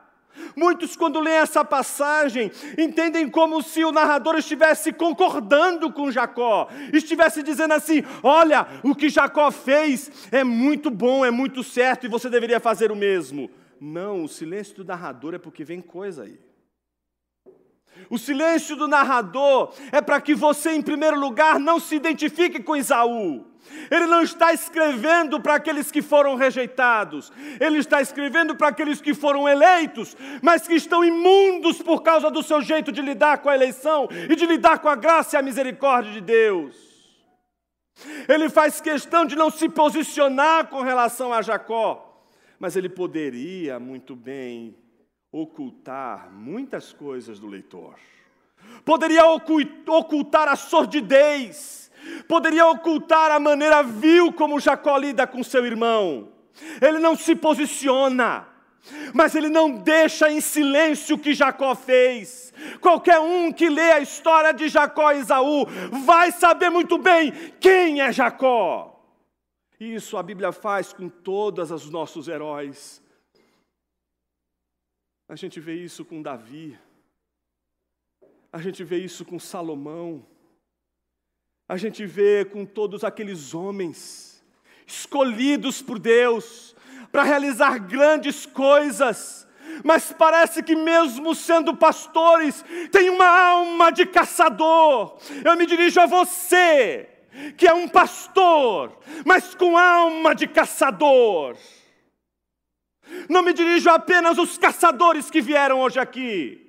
Muitos, 0.55 0.95
quando 0.95 1.19
leem 1.19 1.37
essa 1.37 1.63
passagem, 1.63 2.51
entendem 2.77 3.29
como 3.29 3.61
se 3.61 3.83
o 3.83 3.91
narrador 3.91 4.35
estivesse 4.37 4.91
concordando 4.93 5.91
com 5.91 6.11
Jacó, 6.11 6.69
estivesse 6.91 7.41
dizendo 7.41 7.73
assim: 7.73 8.03
olha, 8.21 8.67
o 8.83 8.95
que 8.95 9.09
Jacó 9.09 9.51
fez 9.51 10.11
é 10.31 10.43
muito 10.43 10.89
bom, 10.89 11.25
é 11.25 11.31
muito 11.31 11.63
certo 11.63 12.05
e 12.05 12.09
você 12.09 12.29
deveria 12.29 12.59
fazer 12.59 12.91
o 12.91 12.95
mesmo. 12.95 13.49
Não, 13.79 14.23
o 14.23 14.29
silêncio 14.29 14.75
do 14.75 14.85
narrador 14.85 15.33
é 15.33 15.37
porque 15.37 15.63
vem 15.63 15.81
coisa 15.81 16.23
aí. 16.23 16.39
O 18.09 18.17
silêncio 18.17 18.75
do 18.75 18.87
narrador 18.87 19.73
é 19.91 20.01
para 20.01 20.19
que 20.19 20.33
você, 20.33 20.71
em 20.71 20.81
primeiro 20.81 21.19
lugar, 21.19 21.59
não 21.59 21.79
se 21.79 21.95
identifique 21.95 22.61
com 22.61 22.75
Isaú. 22.75 23.52
Ele 23.89 24.05
não 24.05 24.21
está 24.21 24.53
escrevendo 24.53 25.39
para 25.39 25.55
aqueles 25.55 25.91
que 25.91 26.01
foram 26.01 26.35
rejeitados, 26.35 27.31
ele 27.59 27.77
está 27.77 28.01
escrevendo 28.01 28.55
para 28.55 28.67
aqueles 28.67 29.01
que 29.01 29.13
foram 29.13 29.47
eleitos, 29.47 30.15
mas 30.41 30.67
que 30.67 30.73
estão 30.73 31.03
imundos 31.03 31.81
por 31.81 32.01
causa 32.01 32.29
do 32.29 32.43
seu 32.43 32.61
jeito 32.61 32.91
de 32.91 33.01
lidar 33.01 33.39
com 33.39 33.49
a 33.49 33.55
eleição 33.55 34.07
e 34.29 34.35
de 34.35 34.45
lidar 34.45 34.79
com 34.79 34.89
a 34.89 34.95
graça 34.95 35.35
e 35.35 35.39
a 35.39 35.41
misericórdia 35.41 36.11
de 36.11 36.21
Deus. 36.21 36.93
Ele 38.27 38.49
faz 38.49 38.81
questão 38.81 39.25
de 39.25 39.35
não 39.35 39.49
se 39.49 39.69
posicionar 39.69 40.67
com 40.67 40.81
relação 40.81 41.31
a 41.31 41.41
Jacó, 41.41 42.27
mas 42.59 42.75
ele 42.75 42.89
poderia 42.89 43.79
muito 43.79 44.15
bem 44.15 44.75
ocultar 45.31 46.31
muitas 46.31 46.93
coisas 46.93 47.39
do 47.39 47.47
leitor. 47.47 47.95
Poderia 48.85 49.25
ocultar 49.25 50.47
a 50.47 50.55
sordidez, 50.55 51.82
poderia 52.27 52.67
ocultar 52.67 53.31
a 53.31 53.39
maneira 53.39 53.83
vil 53.83 54.31
como 54.33 54.59
Jacó 54.59 54.97
lida 54.97 55.25
com 55.27 55.43
seu 55.43 55.65
irmão. 55.65 56.31
Ele 56.81 56.99
não 56.99 57.15
se 57.15 57.35
posiciona, 57.35 58.47
mas 59.13 59.35
ele 59.35 59.49
não 59.49 59.71
deixa 59.71 60.31
em 60.31 60.41
silêncio 60.41 61.15
o 61.15 61.19
que 61.19 61.33
Jacó 61.33 61.73
fez. 61.75 62.53
Qualquer 62.79 63.19
um 63.19 63.51
que 63.51 63.69
lê 63.69 63.91
a 63.91 63.99
história 63.99 64.53
de 64.53 64.67
Jacó 64.69 65.11
e 65.11 65.19
Esaú 65.19 65.65
vai 66.05 66.31
saber 66.31 66.69
muito 66.69 66.97
bem 66.97 67.31
quem 67.59 68.01
é 68.01 68.11
Jacó. 68.11 68.93
Isso 69.79 70.17
a 70.17 70.23
Bíblia 70.23 70.51
faz 70.51 70.93
com 70.93 71.09
todos 71.09 71.71
os 71.71 71.89
nossos 71.89 72.27
heróis. 72.27 73.01
A 75.27 75.35
gente 75.35 75.59
vê 75.59 75.73
isso 75.73 76.05
com 76.05 76.21
Davi, 76.21 76.77
a 78.51 78.61
gente 78.61 78.83
vê 78.83 78.97
isso 78.97 79.25
com 79.25 79.39
Salomão, 79.39 80.23
a 81.73 81.77
gente 81.77 82.05
vê 82.05 82.45
com 82.45 82.67
todos 82.67 83.03
aqueles 83.03 83.55
homens 83.55 84.43
escolhidos 84.85 85.81
por 85.81 85.97
Deus 85.97 86.75
para 87.11 87.23
realizar 87.23 87.79
grandes 87.79 88.45
coisas, 88.45 89.47
mas 89.83 90.13
parece 90.15 90.61
que, 90.61 90.75
mesmo 90.75 91.33
sendo 91.33 91.75
pastores, 91.75 92.63
tem 92.91 93.09
uma 93.09 93.25
alma 93.25 93.91
de 93.91 94.05
caçador. 94.05 95.17
Eu 95.43 95.57
me 95.57 95.65
dirijo 95.65 95.99
a 95.99 96.05
você, 96.05 97.09
que 97.57 97.67
é 97.67 97.73
um 97.73 97.87
pastor, 97.87 98.95
mas 99.25 99.55
com 99.55 99.75
alma 99.75 100.35
de 100.35 100.45
caçador. 100.45 101.57
Não 103.27 103.41
me 103.41 103.51
dirijo 103.51 103.89
apenas 103.89 104.37
aos 104.37 104.59
caçadores 104.59 105.31
que 105.31 105.41
vieram 105.41 105.81
hoje 105.81 105.99
aqui. 105.99 106.62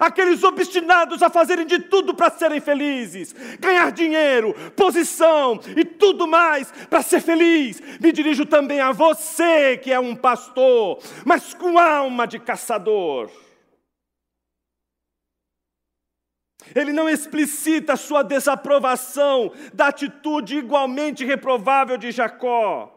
Aqueles 0.00 0.42
obstinados 0.42 1.22
a 1.22 1.30
fazerem 1.30 1.64
de 1.64 1.78
tudo 1.78 2.12
para 2.12 2.30
serem 2.30 2.60
felizes, 2.60 3.32
ganhar 3.60 3.92
dinheiro, 3.92 4.52
posição 4.74 5.60
e 5.76 5.84
tudo 5.84 6.26
mais 6.26 6.72
para 6.88 7.02
ser 7.02 7.20
feliz. 7.20 7.80
Me 8.00 8.10
dirijo 8.10 8.44
também 8.44 8.80
a 8.80 8.90
você 8.92 9.76
que 9.76 9.92
é 9.92 10.00
um 10.00 10.16
pastor, 10.16 10.98
mas 11.24 11.54
com 11.54 11.78
alma 11.78 12.26
de 12.26 12.38
caçador. 12.40 13.30
Ele 16.74 16.92
não 16.92 17.08
explicita 17.08 17.96
sua 17.96 18.22
desaprovação 18.22 19.52
da 19.72 19.88
atitude 19.88 20.58
igualmente 20.58 21.24
reprovável 21.24 21.96
de 21.96 22.10
Jacó, 22.10 22.96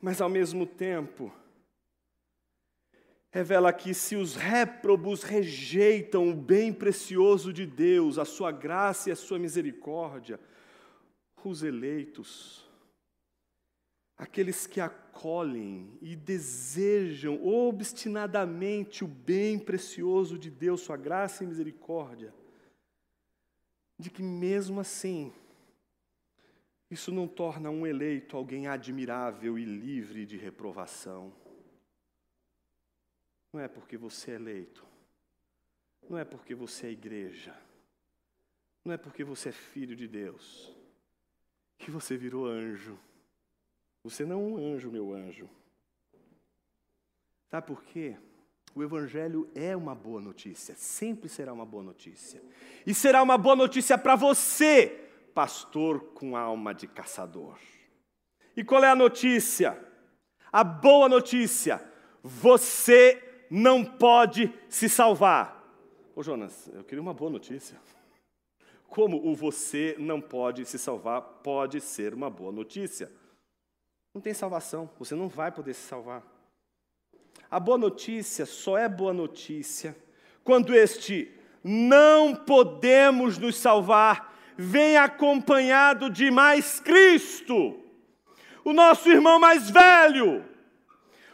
mas 0.00 0.20
ao 0.20 0.28
mesmo 0.28 0.66
tempo, 0.66 1.32
revela 3.32 3.72
que 3.72 3.94
se 3.94 4.14
os 4.14 4.36
réprobos 4.36 5.22
rejeitam 5.22 6.28
o 6.28 6.34
bem 6.34 6.70
precioso 6.70 7.50
de 7.50 7.64
Deus, 7.66 8.18
a 8.18 8.26
sua 8.26 8.52
graça 8.52 9.08
e 9.08 9.12
a 9.12 9.16
sua 9.16 9.38
misericórdia, 9.38 10.38
os 11.42 11.62
eleitos, 11.62 12.64
aqueles 14.16 14.66
que 14.66 14.80
acolhem 14.80 15.98
e 16.00 16.14
desejam 16.14 17.44
obstinadamente 17.44 19.02
o 19.02 19.08
bem 19.08 19.58
precioso 19.58 20.38
de 20.38 20.50
Deus, 20.50 20.82
sua 20.82 20.96
graça 20.96 21.42
e 21.42 21.46
misericórdia, 21.46 22.32
de 23.98 24.10
que 24.10 24.22
mesmo 24.22 24.78
assim, 24.78 25.32
isso 26.90 27.10
não 27.10 27.26
torna 27.26 27.70
um 27.70 27.86
eleito 27.86 28.36
alguém 28.36 28.66
admirável 28.66 29.58
e 29.58 29.64
livre 29.64 30.26
de 30.26 30.36
reprovação. 30.36 31.32
Não 33.52 33.60
é 33.60 33.68
porque 33.68 33.96
você 33.96 34.32
é 34.32 34.34
eleito. 34.34 34.86
Não 36.08 36.18
é 36.18 36.24
porque 36.24 36.54
você 36.54 36.86
é 36.86 36.90
igreja. 36.90 37.54
Não 38.84 38.92
é 38.92 38.96
porque 38.96 39.22
você 39.22 39.50
é 39.50 39.52
filho 39.52 39.94
de 39.94 40.08
Deus. 40.08 40.74
Que 41.78 41.90
você 41.90 42.16
virou 42.16 42.46
anjo. 42.46 42.98
Você 44.04 44.24
não 44.24 44.36
é 44.36 44.38
um 44.42 44.56
anjo, 44.56 44.90
meu 44.90 45.12
anjo. 45.12 45.48
Sabe 47.50 47.66
por 47.66 47.84
quê? 47.84 48.16
O 48.74 48.82
Evangelho 48.82 49.50
é 49.54 49.76
uma 49.76 49.94
boa 49.94 50.20
notícia, 50.20 50.74
sempre 50.74 51.28
será 51.28 51.52
uma 51.52 51.66
boa 51.66 51.82
notícia. 51.82 52.42
E 52.86 52.94
será 52.94 53.22
uma 53.22 53.36
boa 53.36 53.54
notícia 53.54 53.98
para 53.98 54.16
você, 54.16 55.10
pastor 55.34 56.00
com 56.14 56.34
alma 56.34 56.74
de 56.74 56.86
caçador. 56.86 57.58
E 58.56 58.64
qual 58.64 58.82
é 58.82 58.88
a 58.88 58.96
notícia? 58.96 59.78
A 60.50 60.64
boa 60.64 61.06
notícia: 61.08 61.86
você 62.22 63.31
não 63.54 63.84
pode 63.84 64.50
se 64.66 64.88
salvar. 64.88 65.62
Ô 66.16 66.22
Jonas, 66.22 66.70
eu 66.72 66.82
queria 66.82 67.02
uma 67.02 67.12
boa 67.12 67.30
notícia. 67.30 67.78
Como 68.88 69.28
o 69.28 69.34
você 69.34 69.94
não 69.98 70.22
pode 70.22 70.64
se 70.64 70.78
salvar 70.78 71.20
pode 71.20 71.78
ser 71.78 72.14
uma 72.14 72.30
boa 72.30 72.50
notícia. 72.50 73.12
Não 74.14 74.22
tem 74.22 74.32
salvação, 74.32 74.88
você 74.98 75.14
não 75.14 75.28
vai 75.28 75.52
poder 75.52 75.74
se 75.74 75.82
salvar. 75.82 76.22
A 77.50 77.60
boa 77.60 77.76
notícia 77.76 78.46
só 78.46 78.78
é 78.78 78.88
boa 78.88 79.12
notícia 79.12 79.94
quando 80.42 80.74
este 80.74 81.30
não 81.62 82.34
podemos 82.34 83.36
nos 83.36 83.56
salvar 83.56 84.34
vem 84.56 84.96
acompanhado 84.96 86.08
de 86.08 86.30
mais 86.30 86.80
Cristo, 86.80 87.78
o 88.64 88.72
nosso 88.72 89.10
irmão 89.10 89.38
mais 89.38 89.68
velho, 89.68 90.42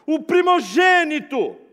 o 0.04 0.20
primogênito, 0.20 1.67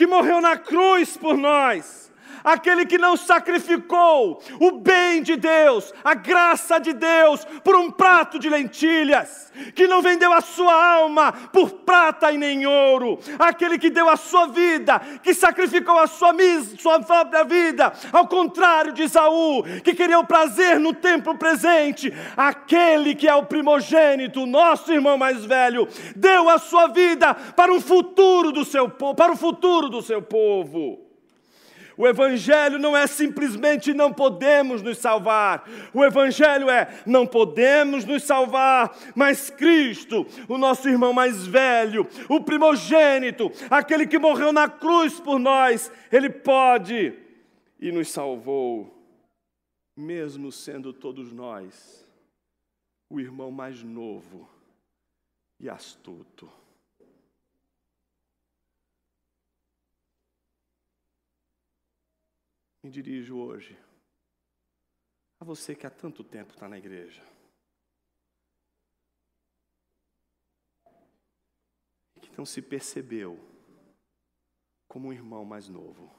que 0.00 0.06
morreu 0.06 0.40
na 0.40 0.56
cruz 0.56 1.14
por 1.14 1.36
nós 1.36 2.09
aquele 2.44 2.86
que 2.86 2.96
não 2.96 3.16
sacrificou 3.16 4.42
o 4.60 4.70
bem 4.72 5.22
de 5.22 5.36
Deus, 5.36 5.92
a 6.04 6.14
graça 6.14 6.78
de 6.78 6.92
Deus, 6.92 7.44
por 7.64 7.76
um 7.76 7.90
prato 7.90 8.38
de 8.38 8.48
lentilhas, 8.48 9.52
que 9.74 9.86
não 9.86 10.00
vendeu 10.00 10.32
a 10.32 10.40
sua 10.40 10.72
alma 10.94 11.32
por 11.52 11.70
prata 11.70 12.30
e 12.30 12.38
nem 12.38 12.66
ouro, 12.66 13.18
aquele 13.38 13.78
que 13.78 13.90
deu 13.90 14.08
a 14.08 14.16
sua 14.16 14.46
vida, 14.46 15.00
que 15.22 15.34
sacrificou 15.34 15.98
a 15.98 16.06
sua, 16.06 16.32
sua 16.78 17.00
própria 17.00 17.44
vida, 17.44 17.92
ao 18.12 18.28
contrário 18.28 18.92
de 18.92 19.08
Saul, 19.08 19.64
que 19.82 19.94
queria 19.94 20.18
o 20.18 20.26
prazer 20.26 20.78
no 20.78 20.94
tempo 20.94 21.36
presente, 21.36 22.12
aquele 22.36 23.14
que 23.14 23.28
é 23.28 23.34
o 23.34 23.44
primogênito, 23.44 24.46
nosso 24.46 24.92
irmão 24.92 25.18
mais 25.18 25.44
velho, 25.44 25.88
deu 26.14 26.48
a 26.48 26.58
sua 26.58 26.86
vida 26.86 27.34
para 27.34 27.72
futuro 27.90 28.52
do 28.52 28.64
seu 28.64 28.88
para 28.88 29.32
o 29.32 29.36
futuro 29.36 29.88
do 29.88 30.00
seu 30.00 30.22
povo. 30.22 31.09
O 32.00 32.08
Evangelho 32.08 32.78
não 32.78 32.96
é 32.96 33.06
simplesmente 33.06 33.92
não 33.92 34.10
podemos 34.10 34.80
nos 34.80 34.96
salvar. 34.96 35.68
O 35.92 36.02
Evangelho 36.02 36.70
é 36.70 36.98
não 37.04 37.26
podemos 37.26 38.06
nos 38.06 38.22
salvar, 38.22 38.96
mas 39.14 39.50
Cristo, 39.50 40.26
o 40.48 40.56
nosso 40.56 40.88
irmão 40.88 41.12
mais 41.12 41.46
velho, 41.46 42.08
o 42.26 42.40
primogênito, 42.42 43.52
aquele 43.68 44.06
que 44.06 44.18
morreu 44.18 44.50
na 44.50 44.66
cruz 44.66 45.20
por 45.20 45.38
nós, 45.38 45.92
ele 46.10 46.30
pode 46.30 47.12
e 47.78 47.92
nos 47.92 48.08
salvou, 48.08 48.90
mesmo 49.94 50.50
sendo 50.50 50.94
todos 50.94 51.30
nós 51.30 52.08
o 53.10 53.20
irmão 53.20 53.50
mais 53.50 53.82
novo 53.82 54.48
e 55.60 55.68
astuto. 55.68 56.59
Me 62.82 62.90
dirijo 62.90 63.38
hoje 63.38 63.78
a 65.38 65.44
você 65.44 65.74
que 65.74 65.86
há 65.86 65.90
tanto 65.90 66.22
tempo 66.22 66.52
está 66.52 66.68
na 66.68 66.78
igreja. 66.78 67.22
E 72.16 72.20
que 72.20 72.36
não 72.36 72.44
se 72.44 72.60
percebeu 72.60 73.38
como 74.86 75.08
um 75.08 75.12
irmão 75.12 75.44
mais 75.44 75.68
novo. 75.68 76.14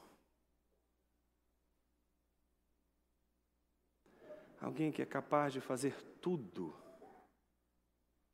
Alguém 4.59 4.91
que 4.91 5.01
é 5.01 5.05
capaz 5.05 5.53
de 5.53 5.62
fazer 5.62 5.99
tudo 6.20 6.76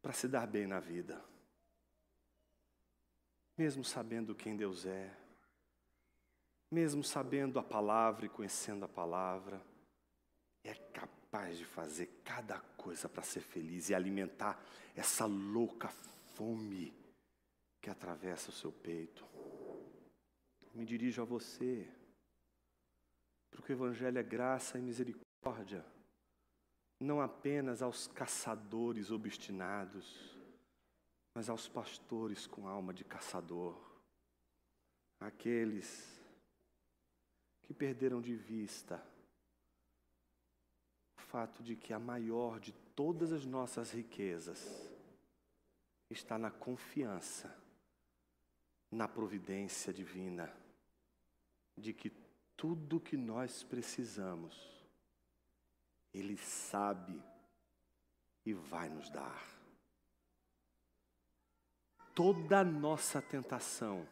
para 0.01 0.13
se 0.13 0.27
dar 0.27 0.45
bem 0.45 0.67
na 0.67 0.79
vida, 0.79 1.23
mesmo 3.57 3.83
sabendo 3.83 4.35
quem 4.35 4.55
Deus 4.55 4.85
é, 4.85 5.26
mesmo 6.71 7.03
sabendo 7.03 7.59
a 7.59 7.63
palavra 7.63 8.25
e 8.25 8.29
conhecendo 8.29 8.85
a 8.85 8.87
palavra, 8.87 9.61
é 10.63 10.73
capaz 10.73 11.57
de 11.57 11.65
fazer 11.65 12.07
cada 12.23 12.59
coisa 12.75 13.07
para 13.07 13.23
ser 13.23 13.41
feliz 13.41 13.89
e 13.89 13.95
alimentar 13.95 14.61
essa 14.95 15.25
louca 15.25 15.87
fome 16.35 16.93
que 17.81 17.89
atravessa 17.89 18.49
o 18.49 18.53
seu 18.53 18.71
peito. 18.71 19.25
Me 20.73 20.85
dirijo 20.85 21.21
a 21.21 21.25
você, 21.25 21.89
porque 23.49 23.71
o 23.71 23.75
Evangelho 23.75 24.19
é 24.19 24.23
graça 24.23 24.77
e 24.77 24.81
misericórdia, 24.81 25.85
não 26.99 27.21
apenas 27.21 27.81
aos 27.81 28.07
caçadores 28.07 29.09
obstinados, 29.09 30.35
mas 31.33 31.49
aos 31.49 31.67
pastores 31.67 32.45
com 32.45 32.67
alma 32.67 32.93
de 32.93 33.03
caçador, 33.03 33.79
aqueles 35.19 36.16
que 37.67 37.73
perderam 37.73 38.21
de 38.21 38.33
vista 38.33 39.03
o 41.17 41.21
fato 41.21 41.61
de 41.61 41.75
que 41.75 41.93
a 41.93 41.99
maior 41.99 42.61
de 42.61 42.71
todas 42.95 43.33
as 43.33 43.45
nossas 43.45 43.91
riquezas 43.91 44.89
está 46.09 46.37
na 46.37 46.49
confiança, 46.49 47.53
na 48.89 49.05
providência 49.05 49.91
divina, 49.91 50.49
de 51.75 51.91
que 51.91 52.09
tudo 52.55 53.01
que 53.01 53.17
nós 53.17 53.63
precisamos, 53.63 54.55
Ele 56.13 56.37
sabe 56.37 57.21
e 58.45 58.53
vai 58.53 58.87
nos 58.87 59.09
dar. 59.09 59.45
Toda 62.15 62.63
nossa 62.63 63.21
tentação 63.21 64.07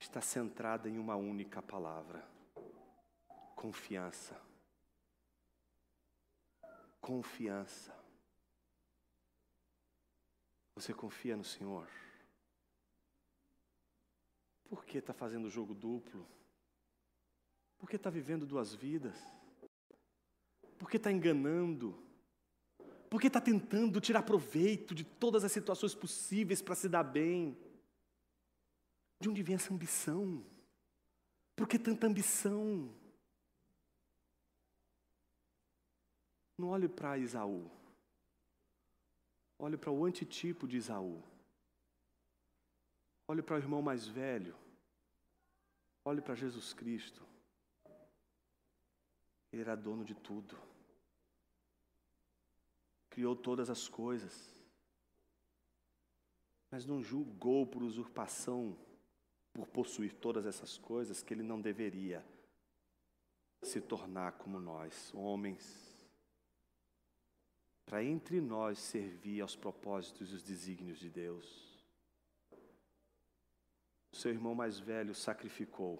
está 0.00 0.22
centrada 0.22 0.88
em 0.88 0.96
uma 0.96 1.14
única 1.14 1.60
palavra 1.60 2.37
Confiança. 3.58 4.40
Confiança. 7.00 7.92
Você 10.76 10.94
confia 10.94 11.36
no 11.36 11.42
Senhor? 11.42 11.88
Por 14.68 14.84
que 14.84 14.98
está 14.98 15.12
fazendo 15.12 15.50
jogo 15.50 15.74
duplo? 15.74 16.24
Por 17.80 17.90
que 17.90 17.96
está 17.96 18.08
vivendo 18.08 18.46
duas 18.46 18.76
vidas? 18.76 19.16
Por 20.78 20.88
que 20.88 20.96
está 20.96 21.10
enganando? 21.10 22.00
Por 23.10 23.20
que 23.20 23.26
está 23.26 23.40
tentando 23.40 24.00
tirar 24.00 24.22
proveito 24.22 24.94
de 24.94 25.02
todas 25.02 25.42
as 25.42 25.50
situações 25.50 25.96
possíveis 25.96 26.62
para 26.62 26.76
se 26.76 26.88
dar 26.88 27.02
bem? 27.02 27.58
De 29.18 29.28
onde 29.28 29.42
vem 29.42 29.56
essa 29.56 29.74
ambição? 29.74 30.46
Por 31.56 31.66
que 31.66 31.76
tanta 31.76 32.06
ambição? 32.06 32.94
Não 36.58 36.70
olhe 36.70 36.88
para 36.88 37.16
Isaú. 37.16 37.70
Olhe 39.56 39.76
para 39.76 39.92
o 39.92 40.04
antitipo 40.04 40.66
de 40.66 40.76
Isaú. 40.76 41.22
Olhe 43.28 43.42
para 43.42 43.54
o 43.54 43.58
irmão 43.58 43.80
mais 43.80 44.08
velho. 44.08 44.56
Olhe 46.04 46.20
para 46.20 46.34
Jesus 46.34 46.72
Cristo. 46.72 47.24
Ele 49.52 49.62
era 49.62 49.76
dono 49.76 50.04
de 50.04 50.16
tudo. 50.16 50.58
Criou 53.08 53.36
todas 53.36 53.70
as 53.70 53.88
coisas. 53.88 54.52
Mas 56.70 56.84
não 56.84 57.02
julgou 57.02 57.66
por 57.66 57.82
usurpação, 57.84 58.76
por 59.52 59.66
possuir 59.68 60.12
todas 60.14 60.44
essas 60.44 60.76
coisas, 60.76 61.22
que 61.22 61.32
ele 61.32 61.42
não 61.42 61.60
deveria 61.60 62.24
se 63.62 63.80
tornar 63.80 64.32
como 64.32 64.60
nós, 64.60 65.12
homens 65.14 65.97
para 67.88 68.04
entre 68.04 68.38
nós 68.38 68.78
servir 68.78 69.40
aos 69.40 69.56
propósitos 69.56 70.30
e 70.30 70.34
os 70.34 70.42
desígnios 70.42 70.98
de 70.98 71.08
Deus. 71.08 71.82
O 74.12 74.16
seu 74.16 74.30
irmão 74.30 74.54
mais 74.54 74.78
velho 74.78 75.14
sacrificou, 75.14 75.98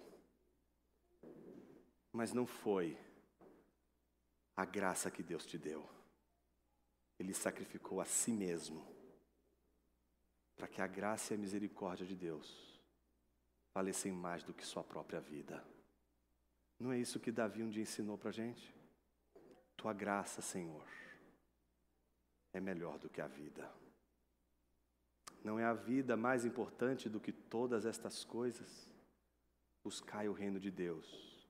mas 2.12 2.34
não 2.34 2.47
foi 2.47 2.99
a 4.55 4.66
graça 4.66 5.11
que 5.11 5.22
Deus 5.22 5.47
te 5.47 5.57
deu. 5.57 5.89
Ele 7.18 7.32
sacrificou 7.32 8.03
a 8.03 8.05
si 8.05 8.32
mesmo, 8.32 8.86
para 10.57 10.68
que 10.68 10.82
a 10.82 10.86
graça 10.86 11.32
e 11.32 11.36
a 11.36 11.41
misericórdia 11.41 12.07
de 12.07 12.14
Deus 12.14 12.78
valessem 13.72 14.12
mais 14.12 14.43
do 14.43 14.53
que 14.53 14.66
sua 14.66 14.84
própria 14.84 15.20
vida. 15.20 15.64
Não 16.78 16.93
é 16.93 16.99
isso 16.99 17.18
que 17.18 17.32
Davi 17.32 17.62
um 17.62 17.70
dia 17.70 17.82
ensinou 17.82 18.18
para 18.18 18.28
a 18.28 18.32
gente? 18.32 18.74
Tua 19.74 19.95
graça, 19.95 20.43
Senhor 20.43 20.86
é 22.59 22.61
melhor 22.61 22.99
do 22.99 23.09
que 23.09 23.21
a 23.21 23.27
vida. 23.27 23.69
Não 25.43 25.59
é 25.59 25.65
a 25.65 25.73
vida 25.73 26.17
mais 26.17 26.45
importante 26.45 27.09
do 27.09 27.21
que 27.21 27.33
todas 27.33 27.87
estas 27.87 28.25
coisas? 28.25 28.91
Buscai 29.83 30.29
o 30.29 30.33
reino 30.33 30.61
de 30.61 30.71
Deus, 30.71 31.49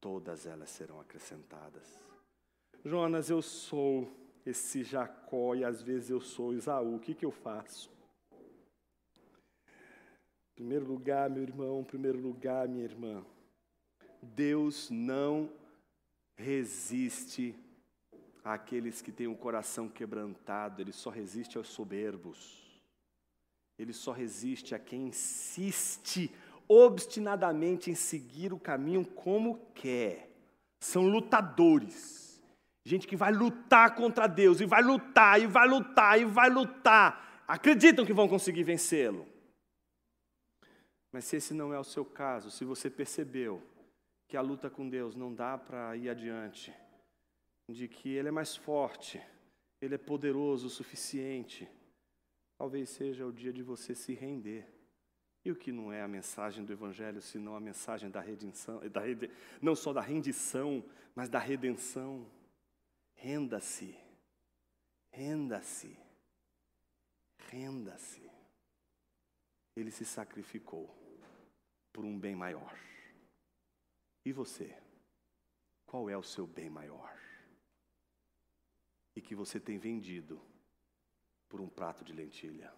todas 0.00 0.46
elas 0.46 0.70
serão 0.70 1.00
acrescentadas. 1.00 1.86
Jonas, 2.84 3.28
eu 3.28 3.42
sou 3.42 4.10
esse 4.44 4.82
Jacó 4.82 5.54
e 5.54 5.64
às 5.64 5.82
vezes 5.82 6.10
eu 6.10 6.20
sou 6.20 6.54
Isaú, 6.54 6.96
o 6.96 7.00
que, 7.00 7.14
que 7.14 7.24
eu 7.24 7.30
faço? 7.30 7.90
Primeiro 10.54 10.86
lugar, 10.86 11.28
meu 11.28 11.42
irmão, 11.42 11.84
primeiro 11.84 12.18
lugar, 12.18 12.66
minha 12.66 12.84
irmã, 12.84 13.24
Deus 14.22 14.90
não 14.90 15.50
resiste 16.36 17.54
àqueles 18.44 19.02
que 19.02 19.12
têm 19.12 19.26
o 19.26 19.36
coração 19.36 19.88
quebrantado, 19.88 20.80
ele 20.80 20.92
só 20.92 21.10
resiste 21.10 21.56
aos 21.56 21.68
soberbos. 21.68 22.80
Ele 23.78 23.92
só 23.92 24.12
resiste 24.12 24.74
a 24.74 24.78
quem 24.78 25.08
insiste 25.08 26.30
obstinadamente 26.68 27.90
em 27.90 27.94
seguir 27.94 28.52
o 28.52 28.58
caminho 28.58 29.04
como 29.04 29.58
quer. 29.74 30.30
São 30.80 31.02
lutadores. 31.02 32.40
Gente 32.84 33.06
que 33.06 33.16
vai 33.16 33.32
lutar 33.32 33.94
contra 33.94 34.26
Deus, 34.26 34.60
e 34.60 34.66
vai 34.66 34.82
lutar, 34.82 35.40
e 35.40 35.46
vai 35.46 35.68
lutar, 35.68 36.20
e 36.20 36.24
vai 36.24 36.48
lutar. 36.48 37.42
Acreditam 37.46 38.06
que 38.06 38.12
vão 38.12 38.28
conseguir 38.28 38.62
vencê-lo. 38.62 39.26
Mas 41.12 41.24
se 41.24 41.36
esse 41.36 41.52
não 41.52 41.74
é 41.74 41.78
o 41.78 41.84
seu 41.84 42.04
caso, 42.04 42.50
se 42.50 42.64
você 42.64 42.88
percebeu 42.88 43.60
que 44.28 44.36
a 44.36 44.40
luta 44.40 44.70
com 44.70 44.88
Deus 44.88 45.16
não 45.16 45.34
dá 45.34 45.58
para 45.58 45.96
ir 45.96 46.08
adiante, 46.08 46.72
de 47.72 47.88
que 47.88 48.10
Ele 48.10 48.28
é 48.28 48.32
mais 48.32 48.56
forte, 48.56 49.20
Ele 49.80 49.94
é 49.94 49.98
poderoso 49.98 50.66
o 50.66 50.70
suficiente. 50.70 51.68
Talvez 52.58 52.90
seja 52.90 53.26
o 53.26 53.32
dia 53.32 53.52
de 53.52 53.62
você 53.62 53.94
se 53.94 54.12
render. 54.12 54.66
E 55.44 55.50
o 55.50 55.56
que 55.56 55.72
não 55.72 55.90
é 55.90 56.02
a 56.02 56.08
mensagem 56.08 56.64
do 56.64 56.72
Evangelho, 56.72 57.22
senão 57.22 57.56
a 57.56 57.60
mensagem 57.60 58.10
da 58.10 58.20
redenção, 58.20 58.80
da 58.90 59.02
não 59.62 59.74
só 59.74 59.92
da 59.92 60.00
rendição, 60.02 60.84
mas 61.14 61.28
da 61.28 61.38
redenção. 61.38 62.30
Renda-se, 63.14 63.96
renda-se, 65.10 65.96
renda-se. 67.48 68.30
Ele 69.76 69.90
se 69.90 70.04
sacrificou 70.04 70.94
por 71.92 72.04
um 72.04 72.18
bem 72.18 72.34
maior. 72.34 72.78
E 74.24 74.32
você? 74.32 74.76
Qual 75.86 76.08
é 76.10 76.16
o 76.16 76.22
seu 76.22 76.46
bem 76.46 76.68
maior? 76.68 77.29
E 79.14 79.20
que 79.20 79.34
você 79.34 79.58
tem 79.58 79.78
vendido 79.78 80.40
por 81.48 81.60
um 81.60 81.68
prato 81.68 82.04
de 82.04 82.12
lentilha. 82.12 82.72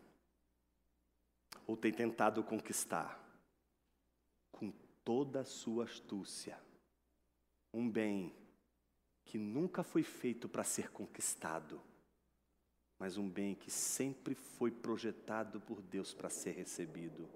Ou 1.66 1.76
tem 1.76 1.92
tentado 1.92 2.42
conquistar 2.42 3.22
com 4.50 4.72
toda 5.04 5.40
a 5.40 5.44
sua 5.44 5.84
astúcia 5.84 6.58
um 7.72 7.88
bem 7.88 8.34
que 9.24 9.38
nunca 9.38 9.82
foi 9.82 10.02
feito 10.02 10.48
para 10.48 10.64
ser 10.64 10.90
conquistado, 10.90 11.80
mas 12.98 13.16
um 13.16 13.28
bem 13.28 13.54
que 13.54 13.70
sempre 13.70 14.34
foi 14.34 14.70
projetado 14.70 15.60
por 15.60 15.80
Deus 15.80 16.12
para 16.12 16.28
ser 16.28 16.52
recebido. 16.52 17.28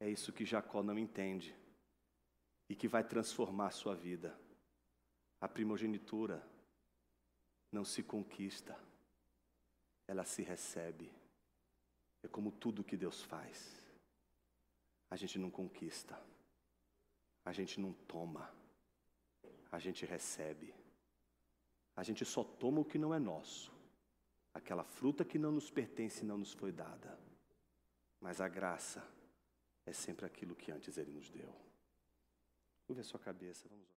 É 0.00 0.08
isso 0.08 0.32
que 0.32 0.44
Jacó 0.44 0.82
não 0.82 0.98
entende 0.98 1.54
e 2.68 2.74
que 2.74 2.88
vai 2.88 3.04
transformar 3.04 3.68
a 3.68 3.72
sua 3.72 3.94
vida. 3.94 4.38
A 5.40 5.48
primogenitura 5.48 6.44
não 7.74 7.84
se 7.84 8.02
conquista, 8.02 8.78
ela 10.06 10.24
se 10.24 10.42
recebe. 10.42 11.12
É 12.22 12.28
como 12.28 12.52
tudo 12.52 12.84
que 12.84 12.96
Deus 12.96 13.22
faz. 13.22 13.84
A 15.10 15.16
gente 15.16 15.38
não 15.38 15.50
conquista, 15.50 16.18
a 17.44 17.52
gente 17.52 17.78
não 17.78 17.92
toma, 17.92 18.50
a 19.70 19.78
gente 19.78 20.06
recebe. 20.06 20.74
A 21.96 22.02
gente 22.02 22.24
só 22.24 22.42
toma 22.42 22.80
o 22.80 22.84
que 22.84 22.98
não 22.98 23.14
é 23.14 23.18
nosso, 23.18 23.72
aquela 24.52 24.82
fruta 24.82 25.24
que 25.24 25.38
não 25.38 25.52
nos 25.52 25.70
pertence 25.70 26.22
e 26.22 26.26
não 26.26 26.38
nos 26.38 26.52
foi 26.52 26.72
dada. 26.72 27.18
Mas 28.20 28.40
a 28.40 28.48
graça 28.48 29.06
é 29.84 29.92
sempre 29.92 30.24
aquilo 30.24 30.56
que 30.56 30.72
antes 30.72 30.96
Ele 30.96 31.12
nos 31.12 31.28
deu. 31.28 31.54
Curva 32.86 33.02
a 33.02 33.04
sua 33.04 33.20
cabeça, 33.20 33.68
vamos 33.68 33.86